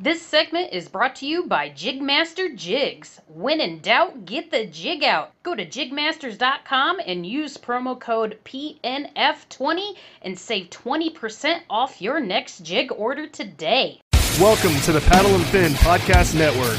[0.00, 3.20] This segment is brought to you by Jigmaster Jigs.
[3.26, 5.32] When in doubt, get the jig out.
[5.42, 12.92] Go to jigmasters.com and use promo code PNF20 and save 20% off your next jig
[12.96, 14.00] order today.
[14.38, 16.78] Welcome to the Paddle and Fin Podcast Network.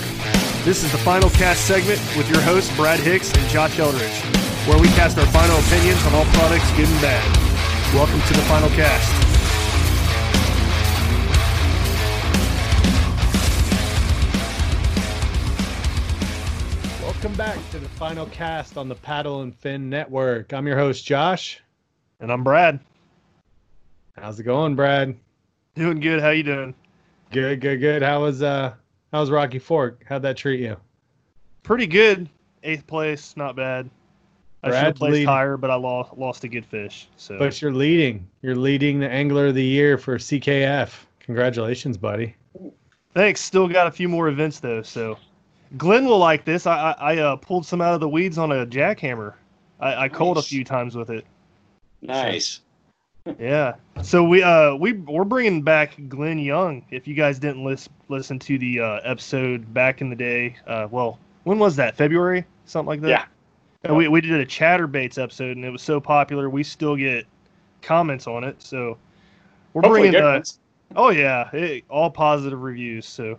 [0.63, 4.21] This is the final cast segment with your hosts, Brad Hicks and Josh Eldridge,
[4.65, 7.93] where we cast our final opinions on all products, good and bad.
[7.93, 9.28] Welcome to the final cast.
[17.39, 20.51] Back to the final cast on the Paddle and Fin Network.
[20.51, 21.61] I'm your host, Josh.
[22.19, 22.81] And I'm Brad.
[24.17, 25.15] How's it going, Brad?
[25.73, 26.19] Doing good.
[26.19, 26.75] How you doing?
[27.31, 28.01] Good, good, good.
[28.03, 28.73] How was uh
[29.13, 30.03] how was Rocky Fork?
[30.05, 30.75] How'd that treat you?
[31.63, 32.27] Pretty good.
[32.63, 33.89] Eighth place, not bad.
[34.61, 37.07] I should have placed higher, but I lost lost a good fish.
[37.15, 38.27] So, but you're leading.
[38.41, 40.91] You're leading the angler of the year for CKF.
[41.21, 42.35] Congratulations, buddy.
[43.13, 43.39] Thanks.
[43.39, 44.81] Still got a few more events though.
[44.81, 45.17] So,
[45.77, 46.65] Glenn will like this.
[46.65, 49.33] I I, I uh, pulled some out of the weeds on a jackhammer.
[49.79, 50.17] I, I nice.
[50.17, 51.25] called a few times with it.
[52.01, 52.61] Nice.
[53.25, 53.75] So, yeah.
[54.01, 56.85] So we uh we we're bringing back Glenn Young.
[56.89, 60.87] If you guys didn't listen listen to the uh, episode back in the day, uh,
[60.89, 61.95] well, when was that?
[61.95, 63.09] February, something like that.
[63.09, 63.25] Yeah.
[63.83, 67.25] And we, we did a Chatterbaits episode, and it was so popular, we still get
[67.81, 68.61] comments on it.
[68.61, 68.97] So
[69.73, 70.43] we're Hopefully bringing uh,
[70.95, 73.05] oh yeah, it, all positive reviews.
[73.05, 73.37] So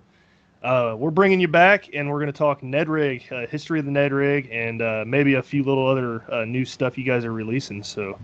[0.62, 3.86] uh, we're bringing you back, and we're going to talk Ned Rig, uh, history of
[3.86, 7.24] the Ned Rig, and uh, maybe a few little other uh, new stuff you guys
[7.24, 7.82] are releasing.
[7.82, 8.18] So,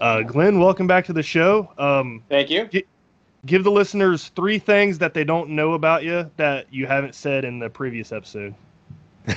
[0.00, 1.72] uh, Glenn, welcome back to the show.
[1.78, 2.66] Um, Thank you.
[2.66, 2.84] G-
[3.46, 7.44] give the listeners three things that they don't know about you that you haven't said
[7.44, 8.54] in the previous episode.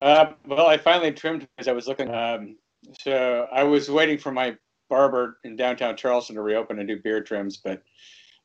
[0.00, 2.12] Uh, well, I finally trimmed as I was looking.
[2.14, 2.56] Um,
[3.00, 4.56] so I was waiting for my
[4.88, 7.82] barber in downtown Charleston to reopen and do beard trims, but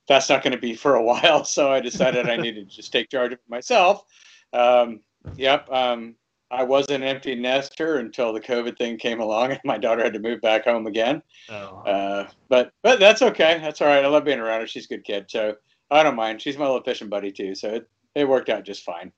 [0.08, 1.46] that's not going to be for a while.
[1.54, 4.06] So I decided I needed to just take charge of it myself.
[4.52, 5.02] Um,
[5.36, 5.70] yep.
[5.72, 6.16] Um,
[6.52, 10.14] I was an empty nester until the COVID thing came along and my daughter had
[10.14, 11.22] to move back home again.
[11.50, 11.80] Oh.
[11.80, 13.60] Uh, but but that's okay.
[13.60, 14.06] That's all right.
[14.06, 14.68] I love being around her.
[14.68, 15.56] She's a good kid, so
[15.90, 16.42] I don't mind.
[16.42, 19.12] She's my little fishing buddy too, so it, it worked out just fine.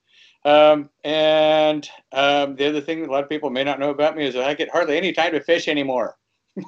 [0.45, 4.25] Um, and um, the other thing a lot of people may not know about me
[4.25, 6.17] is that I get hardly any time to fish anymore.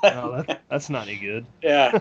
[0.03, 1.45] No, that, that's not any good.
[1.63, 1.97] yeah.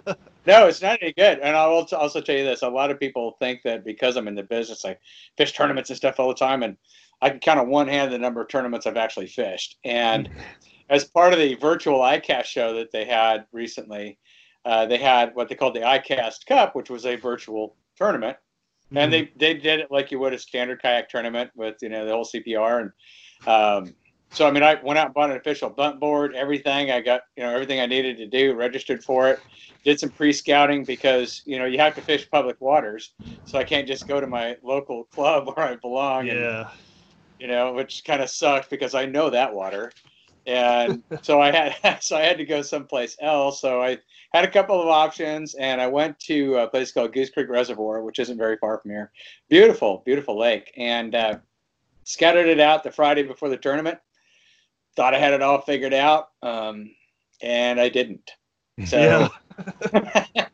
[0.46, 1.38] No, it's not any good.
[1.40, 4.28] And I will also tell you this a lot of people think that because I'm
[4.28, 4.96] in the business, I
[5.36, 6.62] fish tournaments and stuff all the time.
[6.62, 6.76] And
[7.22, 9.78] I can count on one hand the number of tournaments I've actually fished.
[9.84, 10.28] And
[10.90, 14.18] as part of the virtual ICAST show that they had recently,
[14.64, 18.36] uh, they had what they called the ICAST Cup, which was a virtual tournament.
[18.86, 18.98] Mm-hmm.
[18.98, 22.04] And they they did it like you would a standard kayak tournament with you know
[22.04, 22.92] the whole CPR and.
[23.46, 23.94] Um,
[24.30, 26.90] so I mean, I went out and bought an official bump board, everything.
[26.90, 29.40] I got you know everything I needed to do, registered for it,
[29.84, 33.14] did some pre-scouting because you know you have to fish public waters,
[33.44, 36.26] so I can't just go to my local club where I belong.
[36.26, 36.60] Yeah.
[36.60, 36.68] And,
[37.38, 39.92] you know, which kind of sucked because I know that water,
[40.46, 43.60] and so I had so I had to go someplace else.
[43.60, 43.98] So I
[44.34, 48.02] had a couple of options, and I went to a place called Goose Creek Reservoir,
[48.02, 49.12] which isn't very far from here.
[49.48, 51.38] Beautiful, beautiful lake, and uh,
[52.04, 53.98] scattered it out the Friday before the tournament
[54.96, 56.90] thought I had it all figured out, um,
[57.42, 58.30] and I didn't.
[58.84, 58.98] So.
[58.98, 60.26] Yeah.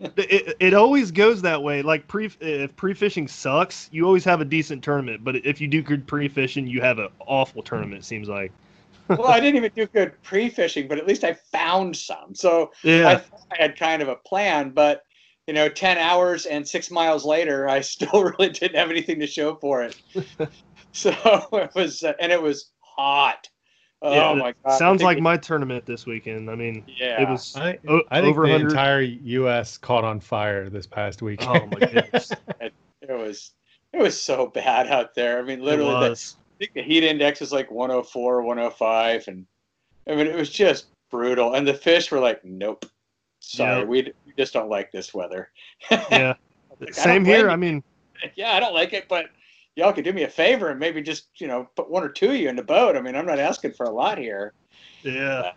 [0.00, 1.82] it, it always goes that way.
[1.82, 5.24] Like pre if pre fishing sucks, you always have a decent tournament.
[5.24, 8.02] But if you do good pre fishing, you have an awful tournament.
[8.02, 8.52] It seems like.
[9.08, 12.34] well, I didn't even do good pre fishing, but at least I found some.
[12.34, 13.08] So yeah.
[13.08, 13.14] I,
[13.52, 15.02] I had kind of a plan, but
[15.46, 19.26] you know, ten hours and six miles later, I still really didn't have anything to
[19.26, 19.96] show for it.
[20.92, 21.12] so
[21.52, 23.48] it was, uh, and it was hot.
[24.04, 24.76] Yeah, oh my god!
[24.76, 26.50] Sounds like my tournament this weekend.
[26.50, 27.56] I mean, yeah, it was.
[27.56, 27.78] I,
[28.10, 29.78] I think the entire U.S.
[29.78, 31.42] caught on fire this past week.
[31.46, 32.30] Oh my goodness!
[32.60, 33.52] it, it, was
[33.94, 35.38] it was so bad out there.
[35.38, 39.46] I mean, literally, the, I think the heat index was like 104, 105, and
[40.06, 41.54] I mean, it was just brutal.
[41.54, 42.84] And the fish were like, "Nope,
[43.40, 43.88] sorry, yep.
[43.88, 45.48] we, we just don't like this weather."
[45.90, 46.34] yeah,
[46.78, 47.48] like, same here.
[47.48, 47.82] I mean,
[48.34, 49.26] yeah, I don't like it, but
[49.76, 52.30] y'all could do me a favor and maybe just you know put one or two
[52.30, 52.96] of you in the boat.
[52.96, 54.54] I mean, I'm not asking for a lot here.
[55.02, 55.52] Yeah, uh,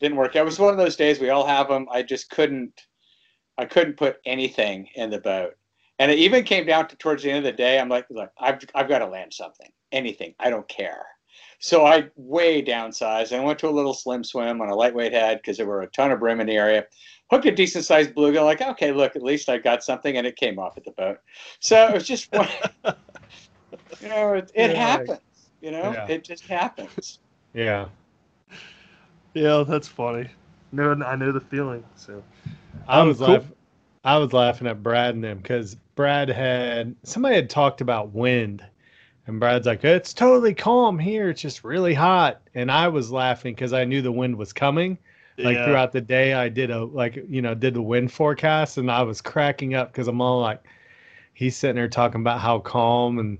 [0.00, 0.36] didn't work.
[0.36, 1.86] It was one of those days we all have them.
[1.90, 2.86] I just couldn't.
[3.58, 5.54] I couldn't put anything in the boat,
[5.98, 7.78] and it even came down to towards the end of the day.
[7.78, 10.34] I'm like, look, I've I've got to land something, anything.
[10.38, 11.04] I don't care.
[11.62, 13.36] So I way downsized.
[13.36, 15.90] I went to a little slim swim on a lightweight head because there were a
[15.90, 16.86] ton of brim in the area.
[17.30, 18.44] Hooked a decent sized bluegill.
[18.44, 21.18] Like, okay, look, at least I got something, and it came off at the boat.
[21.60, 22.48] So it was just one.
[24.00, 24.76] you know, it, it yeah.
[24.76, 25.20] happens.
[25.60, 26.06] You know, yeah.
[26.08, 27.20] it just happens.
[27.54, 27.86] Yeah.
[29.34, 30.28] Yeah, that's funny.
[30.72, 31.84] No, I know the feeling.
[31.96, 32.22] So
[32.88, 33.28] I was cool.
[33.28, 33.52] laughing.
[34.04, 38.64] I was laughing at Brad and them because Brad had somebody had talked about wind,
[39.26, 41.30] and Brad's like, "It's totally calm here.
[41.30, 44.98] It's just really hot." And I was laughing because I knew the wind was coming.
[45.42, 45.64] Like yeah.
[45.66, 49.02] throughout the day, I did a like you know did the wind forecast, and I
[49.02, 50.62] was cracking up because I'm all like,
[51.34, 53.38] he's sitting there talking about how calm and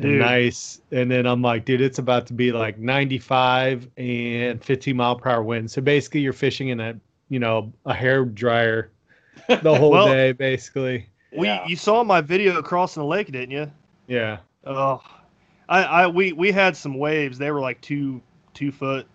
[0.00, 0.20] Dude.
[0.20, 0.80] nice.
[0.92, 5.30] And then I'm like, dude, it's about to be like 95 and 15 mile per
[5.30, 5.70] hour wind.
[5.70, 6.98] So basically, you're fishing in a
[7.28, 8.90] you know a hair dryer
[9.48, 11.08] the whole well, day, basically.
[11.36, 11.66] We yeah.
[11.66, 13.70] you saw my video crossing the lake, didn't you?
[14.06, 14.38] Yeah.
[14.64, 15.02] Oh,
[15.68, 17.38] I I we we had some waves.
[17.38, 18.22] They were like two
[18.54, 19.06] two foot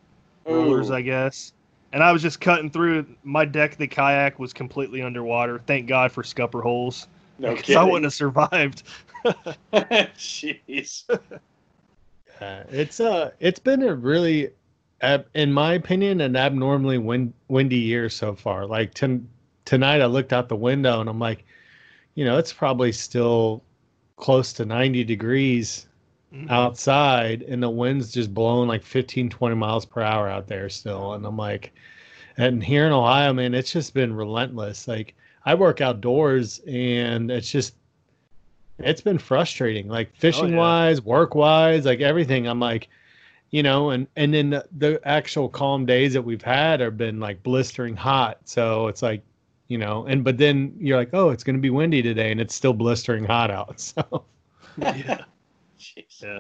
[0.46, 1.53] rollers, I guess.
[1.94, 3.06] And I was just cutting through.
[3.24, 5.62] My deck, the kayak was completely underwater.
[5.66, 7.07] Thank God for scupper holes.
[7.40, 8.84] No because I wouldn't have survived.
[9.74, 11.04] Jeez.
[11.10, 14.50] Uh, it's uh it's been a really
[15.34, 19.19] in my opinion an abnormally wind, windy year so far like t-
[19.66, 21.45] tonight i looked out the window and i'm like
[22.16, 23.63] you know it's probably still
[24.24, 25.88] close to 90 degrees.
[26.33, 26.50] Mm-hmm.
[26.50, 31.13] outside and the wind's just blowing like 15 20 miles per hour out there still.
[31.13, 31.74] And i'm like
[32.38, 34.88] and here in ohio man it's just been relentless.
[34.88, 35.13] Like
[35.45, 37.75] i work outdoors and it's just
[38.80, 40.57] it's been frustrating like fishing oh, yeah.
[40.57, 42.47] wise work wise like everything.
[42.47, 42.90] I'm like
[43.52, 47.19] you know and and then the, the, actual calm days that we've had have been
[47.19, 48.40] like blistering hot.
[48.45, 49.21] So it's like
[49.68, 52.42] you know and but then you're like oh it's going to be windy today and
[52.42, 54.25] it's still blistering hot out so.
[54.80, 55.25] Yeah
[56.21, 56.40] yeah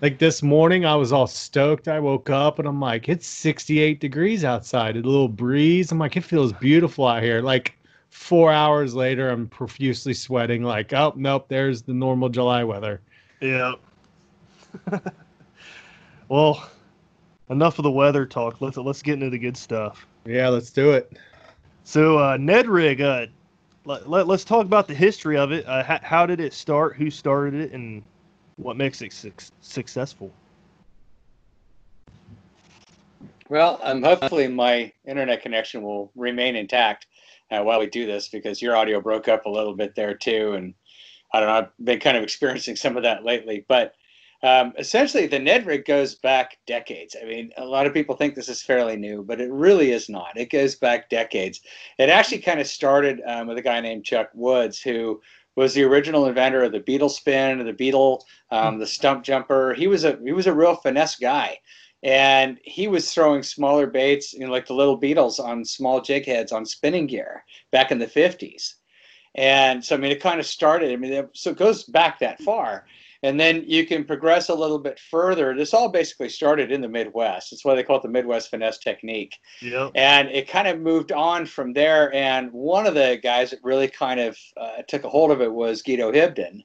[0.00, 4.00] like this morning i was all stoked i woke up and i'm like it's 68
[4.00, 7.76] degrees outside a little breeze i'm like it feels beautiful out here like
[8.14, 10.62] four hours later, I'm profusely sweating.
[10.62, 13.00] Like, oh nope, there's the normal July weather.
[13.40, 13.74] Yeah.
[16.28, 16.70] well,
[17.50, 18.60] enough of the weather talk.
[18.60, 20.06] Let's let's get into the good stuff.
[20.24, 21.18] Yeah, let's do it.
[21.82, 23.26] So uh, Ned rig, uh,
[23.84, 25.66] let, let, us talk about the history of it.
[25.66, 26.96] Uh, how, how, did it start?
[26.96, 28.02] Who started it, and
[28.56, 30.32] what makes it su- successful?
[33.48, 37.06] Well, um, hopefully my internet connection will remain intact
[37.50, 40.54] uh, while we do this because your audio broke up a little bit there too.
[40.54, 40.74] And
[41.32, 43.64] I don't know, I've been kind of experiencing some of that lately.
[43.68, 43.94] But
[44.42, 47.16] um, essentially, the Ned rig goes back decades.
[47.20, 50.08] I mean, a lot of people think this is fairly new, but it really is
[50.08, 50.36] not.
[50.36, 51.60] It goes back decades.
[51.98, 55.20] It actually kind of started um, with a guy named Chuck Woods who
[55.56, 59.74] was the original inventor of the beetle spin, the beetle, um, the stump jumper.
[59.74, 61.58] He was a he was a real finesse guy
[62.04, 66.26] and he was throwing smaller baits, you know, like the little beetles on small jig
[66.26, 67.42] heads on spinning gear
[67.72, 68.74] back in the 50s.
[69.34, 72.40] And so, I mean, it kind of started, I mean, so it goes back that
[72.42, 72.84] far.
[73.24, 75.54] And then you can progress a little bit further.
[75.56, 77.50] This all basically started in the Midwest.
[77.50, 79.38] That's why they call it the Midwest finesse technique.
[79.62, 79.92] Yep.
[79.94, 82.12] And it kind of moved on from there.
[82.14, 85.50] And one of the guys that really kind of uh, took a hold of it
[85.50, 86.64] was Guido Hibdon,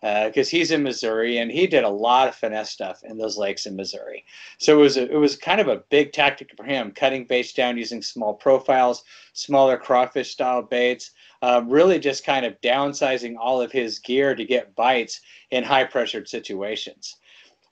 [0.00, 3.36] because uh, he's in Missouri and he did a lot of finesse stuff in those
[3.36, 4.24] lakes in Missouri.
[4.58, 7.52] So it was a, it was kind of a big tactic for him, cutting baits
[7.52, 9.02] down using small profiles,
[9.32, 11.10] smaller crawfish style baits,
[11.42, 15.84] uh, really just kind of downsizing all of his gear to get bites in high
[15.84, 17.16] pressured situations.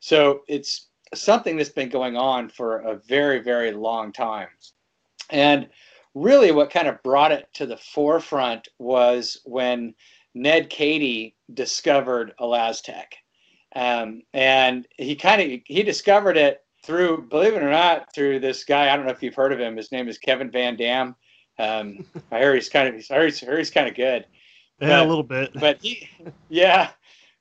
[0.01, 4.49] So it's something that's been going on for a very, very long time.
[5.31, 5.69] And
[6.15, 9.95] really, what kind of brought it to the forefront was when
[10.35, 13.07] Ned Kehde discovered ElaZtech.
[13.75, 18.65] Um, and he kind of he discovered it through, believe it or not, through this
[18.65, 18.93] guy.
[18.93, 19.77] I don't know if you've heard of him.
[19.77, 21.15] His name is Kevin Van Dam.
[21.59, 24.27] Um, I hear he's kind of I heard, I heard he's kind of good.
[24.81, 25.51] Yeah, but, a little bit.
[25.55, 26.09] But he,
[26.49, 26.91] yeah,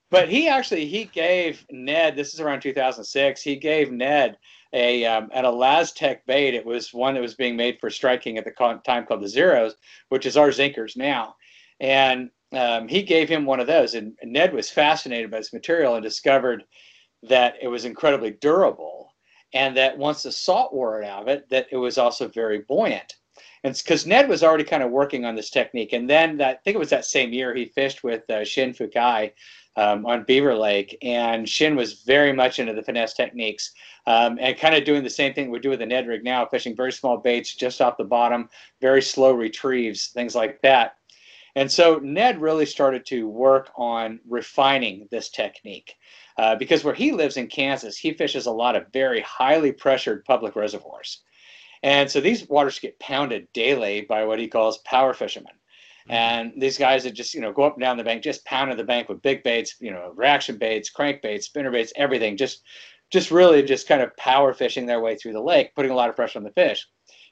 [0.10, 2.16] but he actually he gave Ned.
[2.16, 3.42] This is around 2006.
[3.42, 4.38] He gave Ned
[4.74, 6.54] a um, an ElaZtech bait.
[6.54, 9.30] It was one that was being made for Strike King at the time called the
[9.30, 9.76] Zeros,
[10.10, 11.36] which is our Zinkers now.
[11.80, 15.96] And um, he gave him one of those, and Ned was fascinated by this material
[15.96, 16.64] and discovered
[17.24, 19.14] that it was incredibly durable,
[19.54, 23.16] and that once the salt wore out of it, that it was also very buoyant.
[23.64, 26.60] And because Ned was already kind of working on this technique, and then that, I
[26.64, 29.32] think it was that same year he fished with uh, Shin Fukae
[29.76, 33.74] um, on Beaver Lake, and Shin was very much into the finesse techniques
[34.08, 36.46] um, and kind of doing the same thing we do with the Ned rig now,
[36.46, 38.50] fishing very small baits just off the bottom,
[38.82, 40.96] very slow retrieves, things like that.
[41.56, 45.96] And so Ned really started to work on refining this technique.
[46.38, 50.26] Uh, because where he lives in Kansas, he fishes a lot of very highly pressured
[50.26, 51.22] public reservoirs.
[51.82, 55.54] And so these waters get pounded daily by what he calls power fishermen.
[55.54, 56.12] Mm-hmm.
[56.12, 58.76] And these guys that just, you know, go up and down the bank, just pounding
[58.76, 62.64] the bank with big baits, you know, reaction baits, crank baits, spinner baits, everything, just
[63.12, 66.10] just really just kind of power fishing their way through the lake, putting a lot
[66.10, 66.86] of pressure on the fish.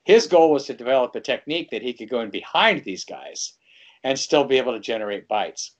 [0.05, 3.53] His goal was to develop a technique that he could go in behind these guys
[4.03, 5.75] and still be able to generate bites.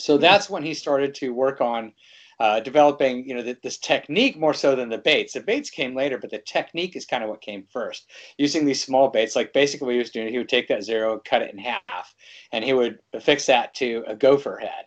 [0.00, 0.22] So hmm.
[0.22, 1.92] that's when he started to work on
[2.40, 5.32] uh, developing, you know, the, this technique more so than the baits.
[5.32, 8.08] The baits came later, but the technique is kind of what came first.
[8.36, 11.20] Using these small baits, like basically what he was doing, he would take that zero,
[11.24, 12.14] cut it in half,
[12.52, 14.84] and he would affix that to a gopher head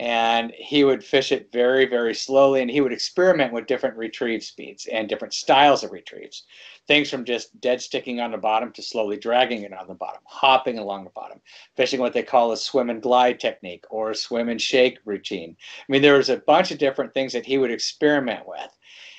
[0.00, 4.42] and he would fish it very, very slowly, and he would experiment with different retrieve
[4.42, 6.44] speeds and different styles of retrieves.
[6.86, 10.22] Things from just dead sticking on the bottom to slowly dragging it on the bottom,
[10.24, 11.38] hopping along the bottom,
[11.76, 15.54] fishing what they call a swim and glide technique or a swim and shake routine.
[15.80, 18.70] I mean, there was a bunch of different things that he would experiment with.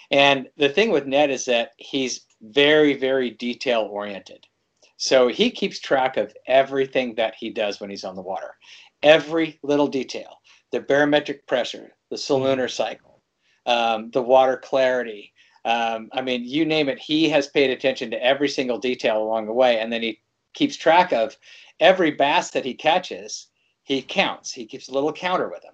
[0.09, 4.47] And the thing with Ned is that he's very, very detail oriented.
[4.97, 8.55] So he keeps track of everything that he does when he's on the water,
[9.03, 10.40] every little detail
[10.71, 13.21] the barometric pressure, the solunar cycle,
[13.65, 15.33] um, the water clarity.
[15.65, 19.45] Um, I mean, you name it, he has paid attention to every single detail along
[19.45, 19.79] the way.
[19.79, 20.21] And then he
[20.53, 21.37] keeps track of
[21.79, 23.47] every bass that he catches,
[23.83, 24.51] he counts.
[24.51, 25.73] He keeps a little counter with him.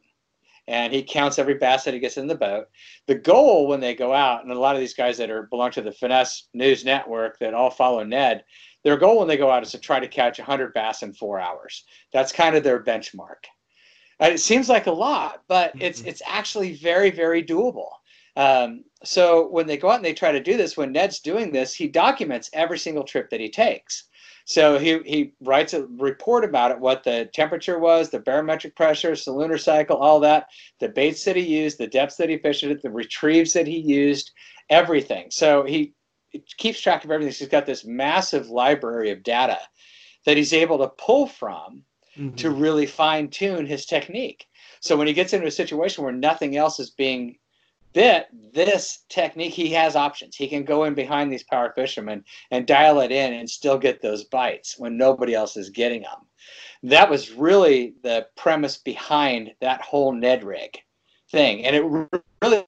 [0.69, 2.67] And he counts every bass that he gets in the boat.
[3.05, 5.71] The goal when they go out, and a lot of these guys that are belong
[5.71, 8.43] to the Finesse News Network that all follow Ned,
[8.83, 11.39] their goal when they go out is to try to catch 100 bass in four
[11.39, 11.85] hours.
[12.11, 13.45] That's kind of their benchmark.
[14.21, 15.81] Uh, it seems like a lot, but mm-hmm.
[15.81, 17.89] it's it's actually very very doable.
[18.35, 21.51] Um, so when they go out and they try to do this, when Ned's doing
[21.51, 24.05] this, he documents every single trip that he takes.
[24.45, 29.13] So he, he writes a report about it, what the temperature was, the barometric pressure,
[29.13, 30.47] the lunar cycle, all that,
[30.79, 33.77] the baits that he used, the depths that he fished it, the retrieves that he
[33.77, 34.31] used,
[34.69, 35.27] everything.
[35.31, 35.95] So he
[36.57, 37.33] keeps track of everything.
[37.33, 39.59] So he's got this massive library of data
[40.25, 41.83] that he's able to pull from
[42.17, 42.35] mm-hmm.
[42.35, 44.47] to really fine tune his technique.
[44.79, 47.37] So when he gets into a situation where nothing else is being
[47.93, 50.35] bit, this technique, he has options.
[50.35, 54.01] He can go in behind these power fishermen and dial it in and still get
[54.01, 56.19] those bites when nobody else is getting them.
[56.83, 60.77] That was really the premise behind that whole Ned rig
[61.31, 61.65] thing.
[61.65, 62.09] And it
[62.41, 62.65] really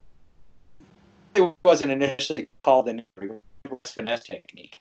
[1.63, 3.05] wasn't initially called the
[3.85, 4.79] finesse technique.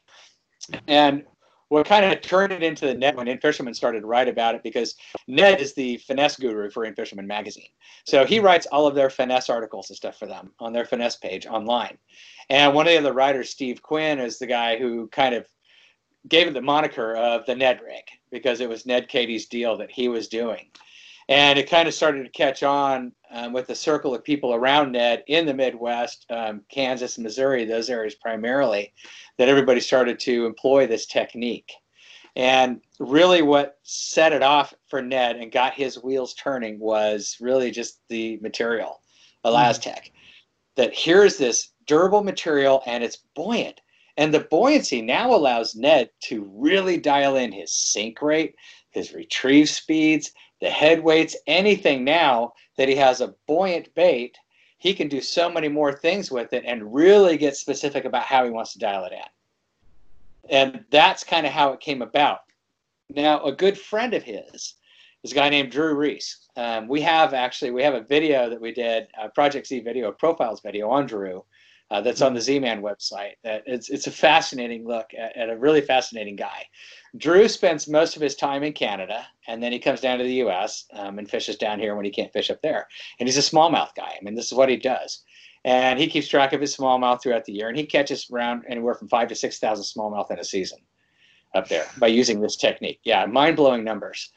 [0.86, 1.24] And
[1.68, 4.54] what kind of turned it into the net when In Fisherman started to write about
[4.54, 4.94] it because
[5.26, 7.68] Ned is the finesse guru for In Fisherman magazine.
[8.04, 11.16] So he writes all of their finesse articles and stuff for them on their finesse
[11.16, 11.98] page online.
[12.48, 15.46] And one of the other writers, Steve Quinn, is the guy who kind of
[16.28, 19.90] gave it the moniker of the Ned rig because it was Ned Kehde's deal that
[19.90, 20.66] he was doing.
[21.28, 24.92] And it kind of started to catch on um, with the circle of people around
[24.92, 28.94] Ned in the Midwest, um, Kansas, Missouri, those areas primarily,
[29.36, 31.70] that everybody started to employ this technique.
[32.34, 37.70] And really, what set it off for Ned and got his wheels turning was really
[37.70, 39.02] just the material,
[39.44, 40.04] ElaZtech.
[40.04, 40.12] Mm.
[40.76, 43.80] That here's this durable material and it's buoyant.
[44.16, 48.54] And the buoyancy now allows Ned to really dial in his sink rate,
[48.90, 54.36] his retrieve speeds, the head weights, anything now that he has a buoyant bait,
[54.78, 58.44] he can do so many more things with it and really get specific about how
[58.44, 60.50] he wants to dial it in.
[60.50, 62.40] And that's kind of how it came about.
[63.10, 64.74] Now, a good friend of his
[65.22, 66.48] is a guy named Drew Reese.
[66.56, 70.08] Um, we have actually we have a video that we did, a Project Z video,
[70.08, 71.44] a profiles video on Drew,
[71.90, 73.32] uh, that's on the Z-Man website.
[73.44, 76.66] That it's it's a fascinating look at, at, a really fascinating guy.
[77.16, 80.34] Drew spends most of his time in Canada, and then he comes down to the
[80.34, 80.84] U.S.
[80.92, 82.86] Um, and fishes down here when he can't fish up there.
[83.18, 84.14] And he's a smallmouth guy.
[84.18, 85.22] I mean, this is what he does.
[85.64, 88.94] And he keeps track of his smallmouth throughout the year, and he catches around anywhere
[88.94, 90.78] from five to six thousand smallmouth in a season
[91.54, 93.00] up there by using this technique.
[93.04, 94.30] Yeah, mind blowing numbers.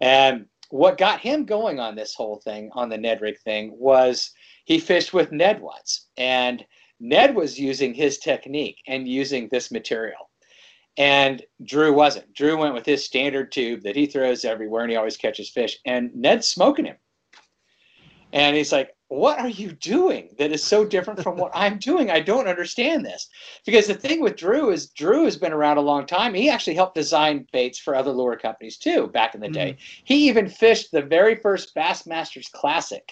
[0.00, 4.30] And what got him going on this whole thing, on the Ned rig thing, was
[4.66, 6.64] he fished with Ned once, and
[7.00, 10.30] Ned was using his technique and using this material.
[10.96, 12.34] And Drew wasn't.
[12.34, 15.78] Drew went with his standard tube that he throws everywhere and he always catches fish.
[15.84, 16.96] And Ned's smoking him.
[18.32, 22.10] And he's like, What are you doing that is so different from what I'm doing?
[22.10, 23.28] I don't understand this.
[23.64, 26.34] Because the thing with Drew is Drew has been around a long time.
[26.34, 29.72] He actually helped design baits for other lure companies too back in the day.
[29.72, 30.02] Mm-hmm.
[30.04, 33.08] He even fished the very first Bassmasters Classic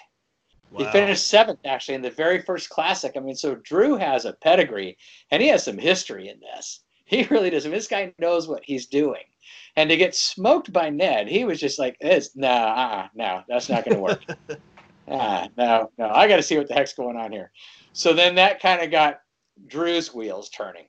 [0.71, 0.85] Wow.
[0.85, 3.13] He finished seventh actually in the very first classic.
[3.17, 4.97] I mean, so Drew has a pedigree
[5.31, 6.81] and he has some history in this.
[7.09, 7.65] He really does.
[7.65, 9.23] I mean, this guy knows what he's doing.
[9.77, 13.69] And to get smoked by Ned, he was just like, "It's no, uh-uh, no, that's
[13.69, 14.25] not going to work.
[15.09, 17.53] ah, no, no, I got to see what the heck's going on here."
[17.93, 19.21] So then that kind of got
[19.69, 20.89] Drew's wheels turning.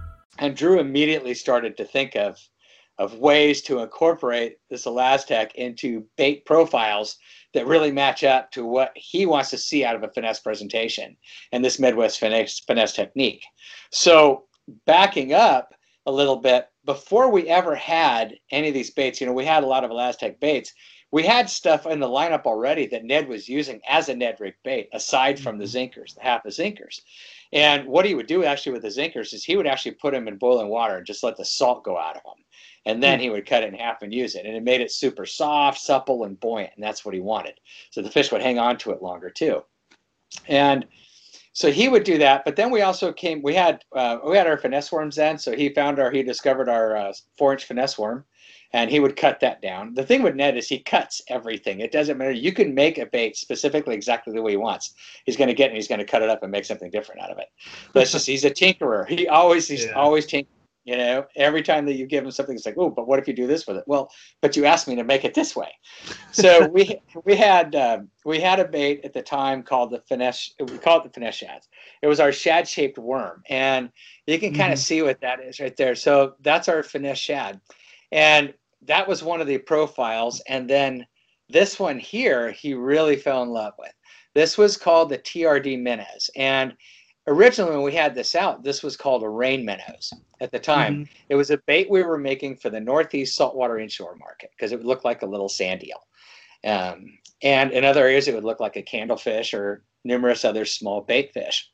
[0.41, 2.37] And Drew immediately started to think of
[2.97, 7.17] of ways to incorporate this ElaZtech into bait profiles
[7.53, 11.17] that really match up to what he wants to see out of a finesse presentation
[11.51, 13.43] and this Midwest finesse, finesse technique.
[13.91, 14.45] So
[14.85, 15.73] backing up
[16.05, 19.63] a little bit, before we ever had any of these baits, you know, we had
[19.63, 20.73] a lot of ElaZtech baits.
[21.11, 24.55] We had stuff in the lineup already that Ned was using as a Ned rig
[24.63, 25.99] bait, aside from the mm-hmm.
[25.99, 27.01] zinkers, the half the zinkers.
[27.51, 30.27] And what he would do actually with the zinkers is he would actually put them
[30.27, 32.43] in boiling water and just let the salt go out of them.
[32.85, 33.23] And then hmm.
[33.23, 34.45] he would cut it in half and use it.
[34.45, 36.71] And it made it super soft, supple, and buoyant.
[36.75, 37.59] And that's what he wanted.
[37.89, 39.63] So the fish would hang on to it longer too.
[40.47, 40.87] And
[41.53, 42.45] so he would do that.
[42.45, 45.37] But then we also came, we had, uh, we had our finesse worms then.
[45.37, 48.23] So he found our, he discovered our uh, four inch finesse worm
[48.73, 49.93] and he would cut that down.
[49.93, 51.81] The thing with Ned is he cuts everything.
[51.81, 52.31] It doesn't matter.
[52.31, 54.93] You can make a bait specifically exactly the way he wants.
[55.25, 56.89] He's going to get it and he's going to cut it up and make something
[56.89, 57.47] different out of it.
[57.93, 59.07] That's just he's a tinkerer.
[59.07, 59.91] He always he's yeah.
[59.91, 60.47] always tinkering.
[60.83, 63.27] You know, every time that you give him something, it's like, oh, but what if
[63.27, 63.83] you do this with it?
[63.85, 64.09] Well,
[64.41, 65.71] but you asked me to make it this way.
[66.31, 70.55] So we we had um, we had a bait at the time called the finesse.
[70.59, 71.69] We call it the finesse shads.
[72.01, 73.91] It was our shad shaped worm, and
[74.25, 74.83] you can kind of mm-hmm.
[74.83, 75.93] see what that is right there.
[75.93, 77.61] So that's our finesse shad,
[78.11, 78.51] and
[78.83, 80.41] that was one of the profiles.
[80.47, 81.05] And then
[81.49, 83.93] this one here, he really fell in love with.
[84.33, 86.29] This was called the TRD Minnows.
[86.35, 86.75] And
[87.27, 90.93] originally, when we had this out, this was called a rain minnows at the time.
[90.93, 91.13] Mm-hmm.
[91.29, 94.77] It was a bait we were making for the Northeast saltwater inshore market because it
[94.77, 96.01] would look like a little sand eel.
[96.63, 101.01] Um, and in other areas, it would look like a candlefish or numerous other small
[101.01, 101.69] bait fish.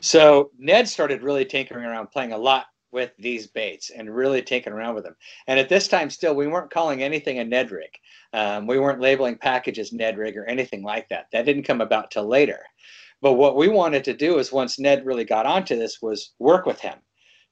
[0.00, 4.72] So Ned started really tinkering around, playing a lot with these baits and really taking
[4.72, 5.16] around with them.
[5.48, 7.90] And at this time, still, we weren't calling anything a Ned rig.
[8.32, 11.26] Um, we weren't labeling packages Ned rig or anything like that.
[11.32, 12.60] That didn't come about till later.
[13.20, 16.66] But what we wanted to do is once Ned really got onto this was work
[16.66, 16.98] with him,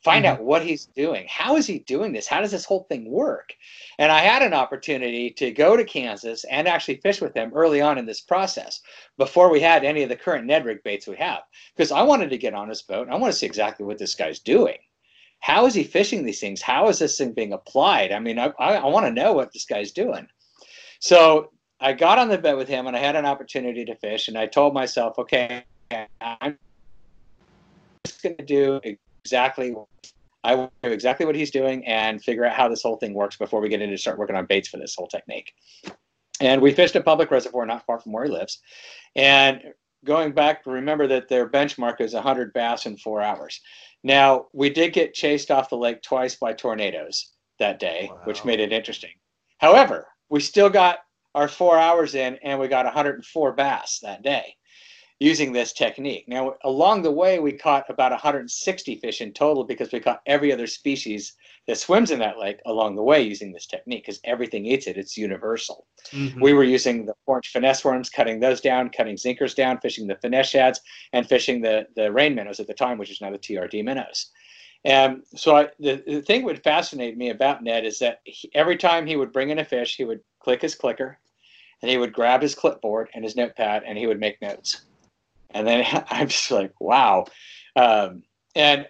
[0.03, 0.35] find mm-hmm.
[0.35, 1.27] out what he's doing.
[1.29, 2.27] How is he doing this?
[2.27, 3.53] How does this whole thing work?
[3.99, 7.81] And I had an opportunity to go to Kansas and actually fish with him early
[7.81, 8.81] on in this process
[9.19, 11.43] before we had any of the current Ned rig baits we have
[11.77, 13.99] because I wanted to get on his boat and I want to see exactly what
[13.99, 14.79] this guy's doing
[15.43, 16.63] how is he fishing these things?
[16.63, 18.13] How is this thing being applied?
[18.13, 20.29] I mean, I, I, I want to know what this guy's doing.
[21.01, 21.51] So
[21.81, 24.29] I got on the bed with him and I had an opportunity to fish.
[24.29, 25.65] And I told myself, okay,
[26.21, 26.57] I'm
[28.05, 28.81] just going to do
[29.25, 29.75] exactly
[30.45, 33.37] I will do exactly what he's doing and figure out how this whole thing works
[33.37, 35.53] before we get into start working on baits for this whole technique.
[36.41, 38.61] And we fished a public reservoir not far from where he lives.
[39.15, 39.61] And
[40.05, 43.61] going back, remember that their benchmark is 100 bass in four hours.
[44.05, 48.21] Now, we did get chased off the lake twice by tornadoes that day, wow.
[48.25, 49.13] which made it interesting.
[49.59, 50.99] However, we still got
[51.35, 54.57] our four hours in and we got 104 bass that day
[55.23, 56.25] using this technique.
[56.27, 60.53] Now, along the way, we caught about 160 fish in total because we caught every
[60.53, 61.35] other species
[61.69, 64.97] that swims in that lake along the way using this technique because everything eats it.
[64.97, 65.87] It's universal.
[66.11, 66.41] Mm-hmm.
[66.41, 70.17] We were using the orange finesse worms, cutting those down, cutting zinkers down, fishing the
[70.17, 70.81] finesse shads,
[71.13, 74.33] and fishing the, the rain minnows at the time, which is now the TRD minnows.
[74.85, 78.51] And so I, the, the thing that would fascinate me about Ned is that he,
[78.55, 81.21] every time he would bring in a fish, he would click his clicker
[81.81, 84.83] and he would grab his clipboard and his notepad and he would make notes.
[85.55, 87.27] And then I'm just like, wow.
[87.77, 88.23] Um,
[88.55, 88.87] and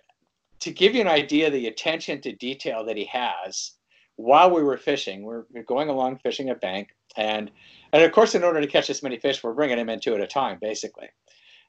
[0.60, 3.72] to give you an idea the attention to detail that he has
[4.16, 6.90] while we were fishing, we're, going along fishing a bank.
[7.16, 7.50] And,
[7.92, 10.14] and of course, in order to catch this many fish, we're bringing him in two
[10.14, 11.08] at a time, basically.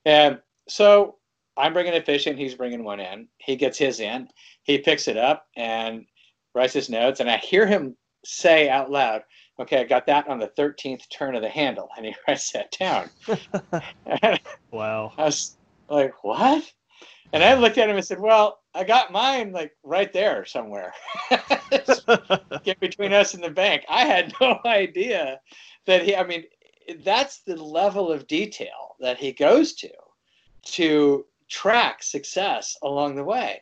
[0.06, 1.17] And so
[1.58, 3.27] I'm bringing a fish in, he's bringing one in.
[3.39, 4.27] He gets his in,
[4.63, 6.06] he picks it up and
[6.53, 7.19] writes his notes.
[7.19, 9.21] And I hear him say out loud,
[9.59, 11.89] okay, I got that on the 13th turn of the handle.
[11.97, 13.09] And he writes that down.
[14.71, 15.13] wow.
[15.17, 15.57] I was
[15.89, 16.71] like, what?
[17.31, 20.93] And I looked at him and said, well, I got mine like right there somewhere.
[22.63, 23.83] Get between us and the bank.
[23.89, 25.39] I had no idea
[25.85, 26.43] that he, I mean,
[27.03, 29.89] that's the level of detail that he goes to
[30.65, 33.61] to track success along the way.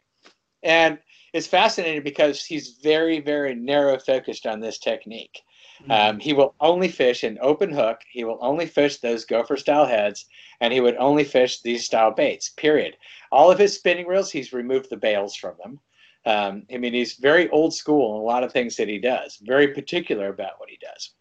[0.63, 0.99] And
[1.33, 5.41] it's fascinating because he's very, very narrow focused on this technique.
[5.81, 5.91] Mm-hmm.
[5.91, 8.01] Um, he will only fish an open hook.
[8.09, 10.25] He will only fish those gopher style heads,
[10.59, 12.49] and he would only fish these style baits.
[12.49, 12.97] Period.
[13.31, 15.79] All of his spinning reels, he's removed the bails from them.
[16.25, 19.37] Um, I mean, he's very old school in a lot of things that he does.
[19.41, 21.11] Very particular about what he does.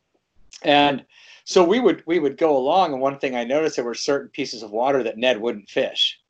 [0.62, 1.06] And
[1.44, 4.28] so we would we would go along, and one thing I noticed there were certain
[4.28, 6.20] pieces of water that Ned wouldn't fish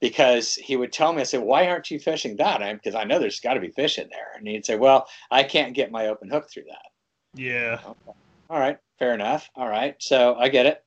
[0.00, 2.62] because he would tell me, I said, why aren't you fishing that?
[2.62, 4.32] I'm Because I know there's got to be fish in there.
[4.36, 6.90] And he'd say, well, I can't get my open hook through that.
[7.34, 7.80] Yeah.
[7.84, 8.18] Okay.
[8.50, 8.78] All right.
[8.98, 9.48] Fair enough.
[9.56, 9.96] All right.
[9.98, 10.84] So I get it.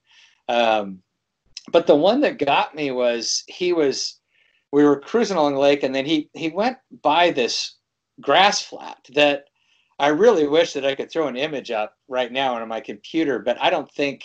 [0.47, 1.01] Um,
[1.71, 4.19] but the one that got me was he was,
[4.71, 7.75] we were cruising along the lake and then he, he went by this
[8.21, 9.45] grass flat that
[9.99, 13.39] I really wish that I could throw an image up right now on my computer,
[13.39, 14.23] but I don't think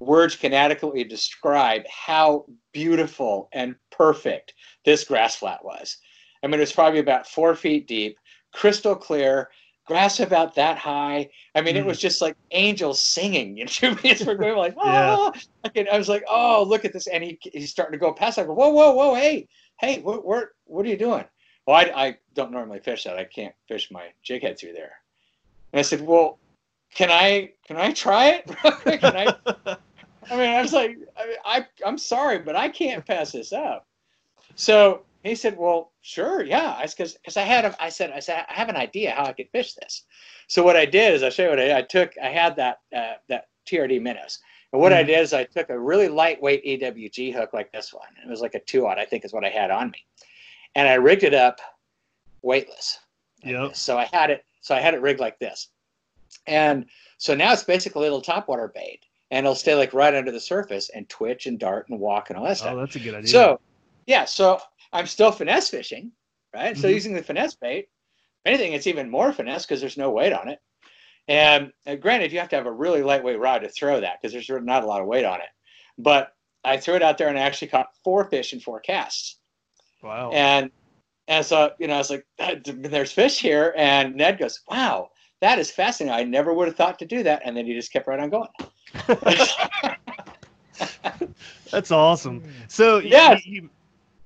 [0.00, 5.96] words can adequately describe how beautiful and perfect this grass flat was.
[6.42, 8.16] I mean, it was probably about four feet deep,
[8.52, 9.50] crystal clear,
[9.88, 11.28] grass about that high.
[11.54, 11.78] I mean, mm.
[11.78, 13.56] it was just like angels singing.
[13.82, 13.96] You know,
[14.26, 15.32] we're going like, oh,
[15.74, 15.84] yeah.
[15.90, 18.38] I was like, oh, look at this, and he, he's starting to go past.
[18.38, 19.48] I go, whoa, whoa, whoa, hey,
[19.80, 21.24] hey, what, what, what are you doing?
[21.66, 23.18] Well, I, I don't normally fish that.
[23.18, 24.92] I can't fish my jig head through there.
[25.72, 26.38] And I said, well,
[26.94, 28.46] can I, can I try it?
[29.00, 29.34] can I?
[30.30, 33.86] I mean, I was like, I, I, I'm sorry, but I can't pass this up.
[34.54, 38.20] So he said, "Well, sure, yeah." I because because I had a, I said I
[38.20, 40.04] said I have an idea how I could fish this.
[40.46, 41.76] So what I did is I show you what I, did.
[41.76, 42.12] I took.
[42.22, 44.38] I had that uh, that TRD minnows,
[44.72, 45.00] and what mm-hmm.
[45.00, 48.08] I did is I took a really lightweight EWG hook like this one.
[48.24, 50.04] It was like a two aught, I think, is what I had on me,
[50.74, 51.60] and I rigged it up
[52.42, 52.98] weightless.
[53.42, 53.70] Yeah.
[53.72, 54.44] So I had it.
[54.60, 55.68] So I had it rigged like this,
[56.46, 56.86] and
[57.18, 60.40] so now it's basically a little topwater bait, and it'll stay like right under the
[60.40, 62.74] surface and twitch and dart and walk and all that oh, stuff.
[62.74, 63.28] Oh, that's a good idea.
[63.28, 63.60] So
[64.08, 64.58] yeah, so
[64.92, 66.12] I'm still finesse fishing,
[66.54, 66.72] right?
[66.72, 66.78] Mm-hmm.
[66.78, 67.88] Still using the finesse bait.
[68.44, 70.60] If anything, it's even more finesse because there's no weight on it.
[71.28, 74.32] And uh, granted, you have to have a really lightweight rod to throw that because
[74.32, 75.48] there's not a lot of weight on it.
[75.98, 76.32] But
[76.64, 79.38] I threw it out there and I actually caught four fish in four casts.
[80.02, 80.30] Wow.
[80.32, 80.70] And
[81.26, 82.26] and so you know, I was like,
[82.64, 86.18] "There's fish here," and Ned goes, "Wow, that is fascinating.
[86.18, 88.30] I never would have thought to do that." And then he just kept right on
[88.30, 88.48] going.
[91.70, 92.42] That's awesome.
[92.68, 93.68] So yeah, you,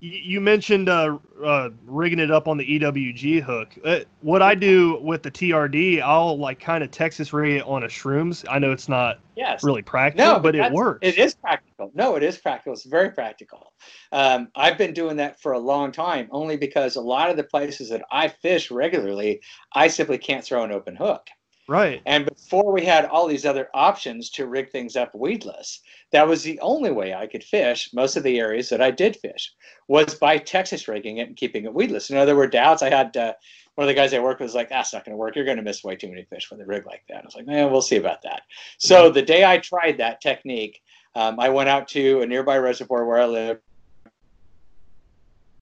[0.02, 3.68] you mentioned uh, uh, rigging it up on the EWG hook.
[3.84, 7.84] Uh, what I do with the TRD, I'll like kind of Texas rig it on
[7.84, 8.44] a shrooms.
[8.50, 9.62] I know it's not yes.
[9.62, 10.98] really practical, no, but, but it works.
[11.02, 11.92] It is practical.
[11.94, 12.72] No, it is practical.
[12.72, 13.72] It's very practical.
[14.10, 17.44] Um, I've been doing that for a long time, only because a lot of the
[17.44, 19.40] places that I fish regularly,
[19.72, 21.28] I simply can't throw an open hook.
[21.72, 22.02] Right.
[22.04, 25.80] And before we had all these other options to rig things up weedless,
[26.10, 29.16] that was the only way I could fish most of the areas that I did
[29.16, 29.54] fish
[29.88, 32.10] was by Texas rigging it and keeping it weedless.
[32.10, 32.82] You know, there were doubts.
[32.82, 33.32] I had uh,
[33.76, 35.34] one of the guys I worked with was like, that's not going to work.
[35.34, 37.22] You're going to miss way too many fish with a rig like that.
[37.22, 38.42] I was like, man, we'll see about that.
[38.76, 40.82] So the day I tried that technique,
[41.14, 43.60] um, I went out to a nearby reservoir where I live.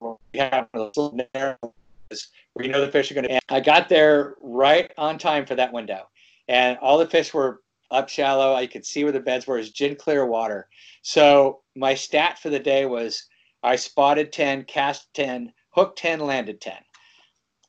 [0.01, 1.73] We have a little narrow
[2.53, 3.40] where you know the fish are going to.
[3.49, 6.03] I got there right on time for that window,
[6.49, 8.55] and all the fish were up shallow.
[8.55, 9.57] I could see where the beds were.
[9.57, 10.68] It was gin clear water.
[11.03, 13.27] So my stat for the day was
[13.62, 16.75] I spotted 10, cast 10, hooked 10, landed 10.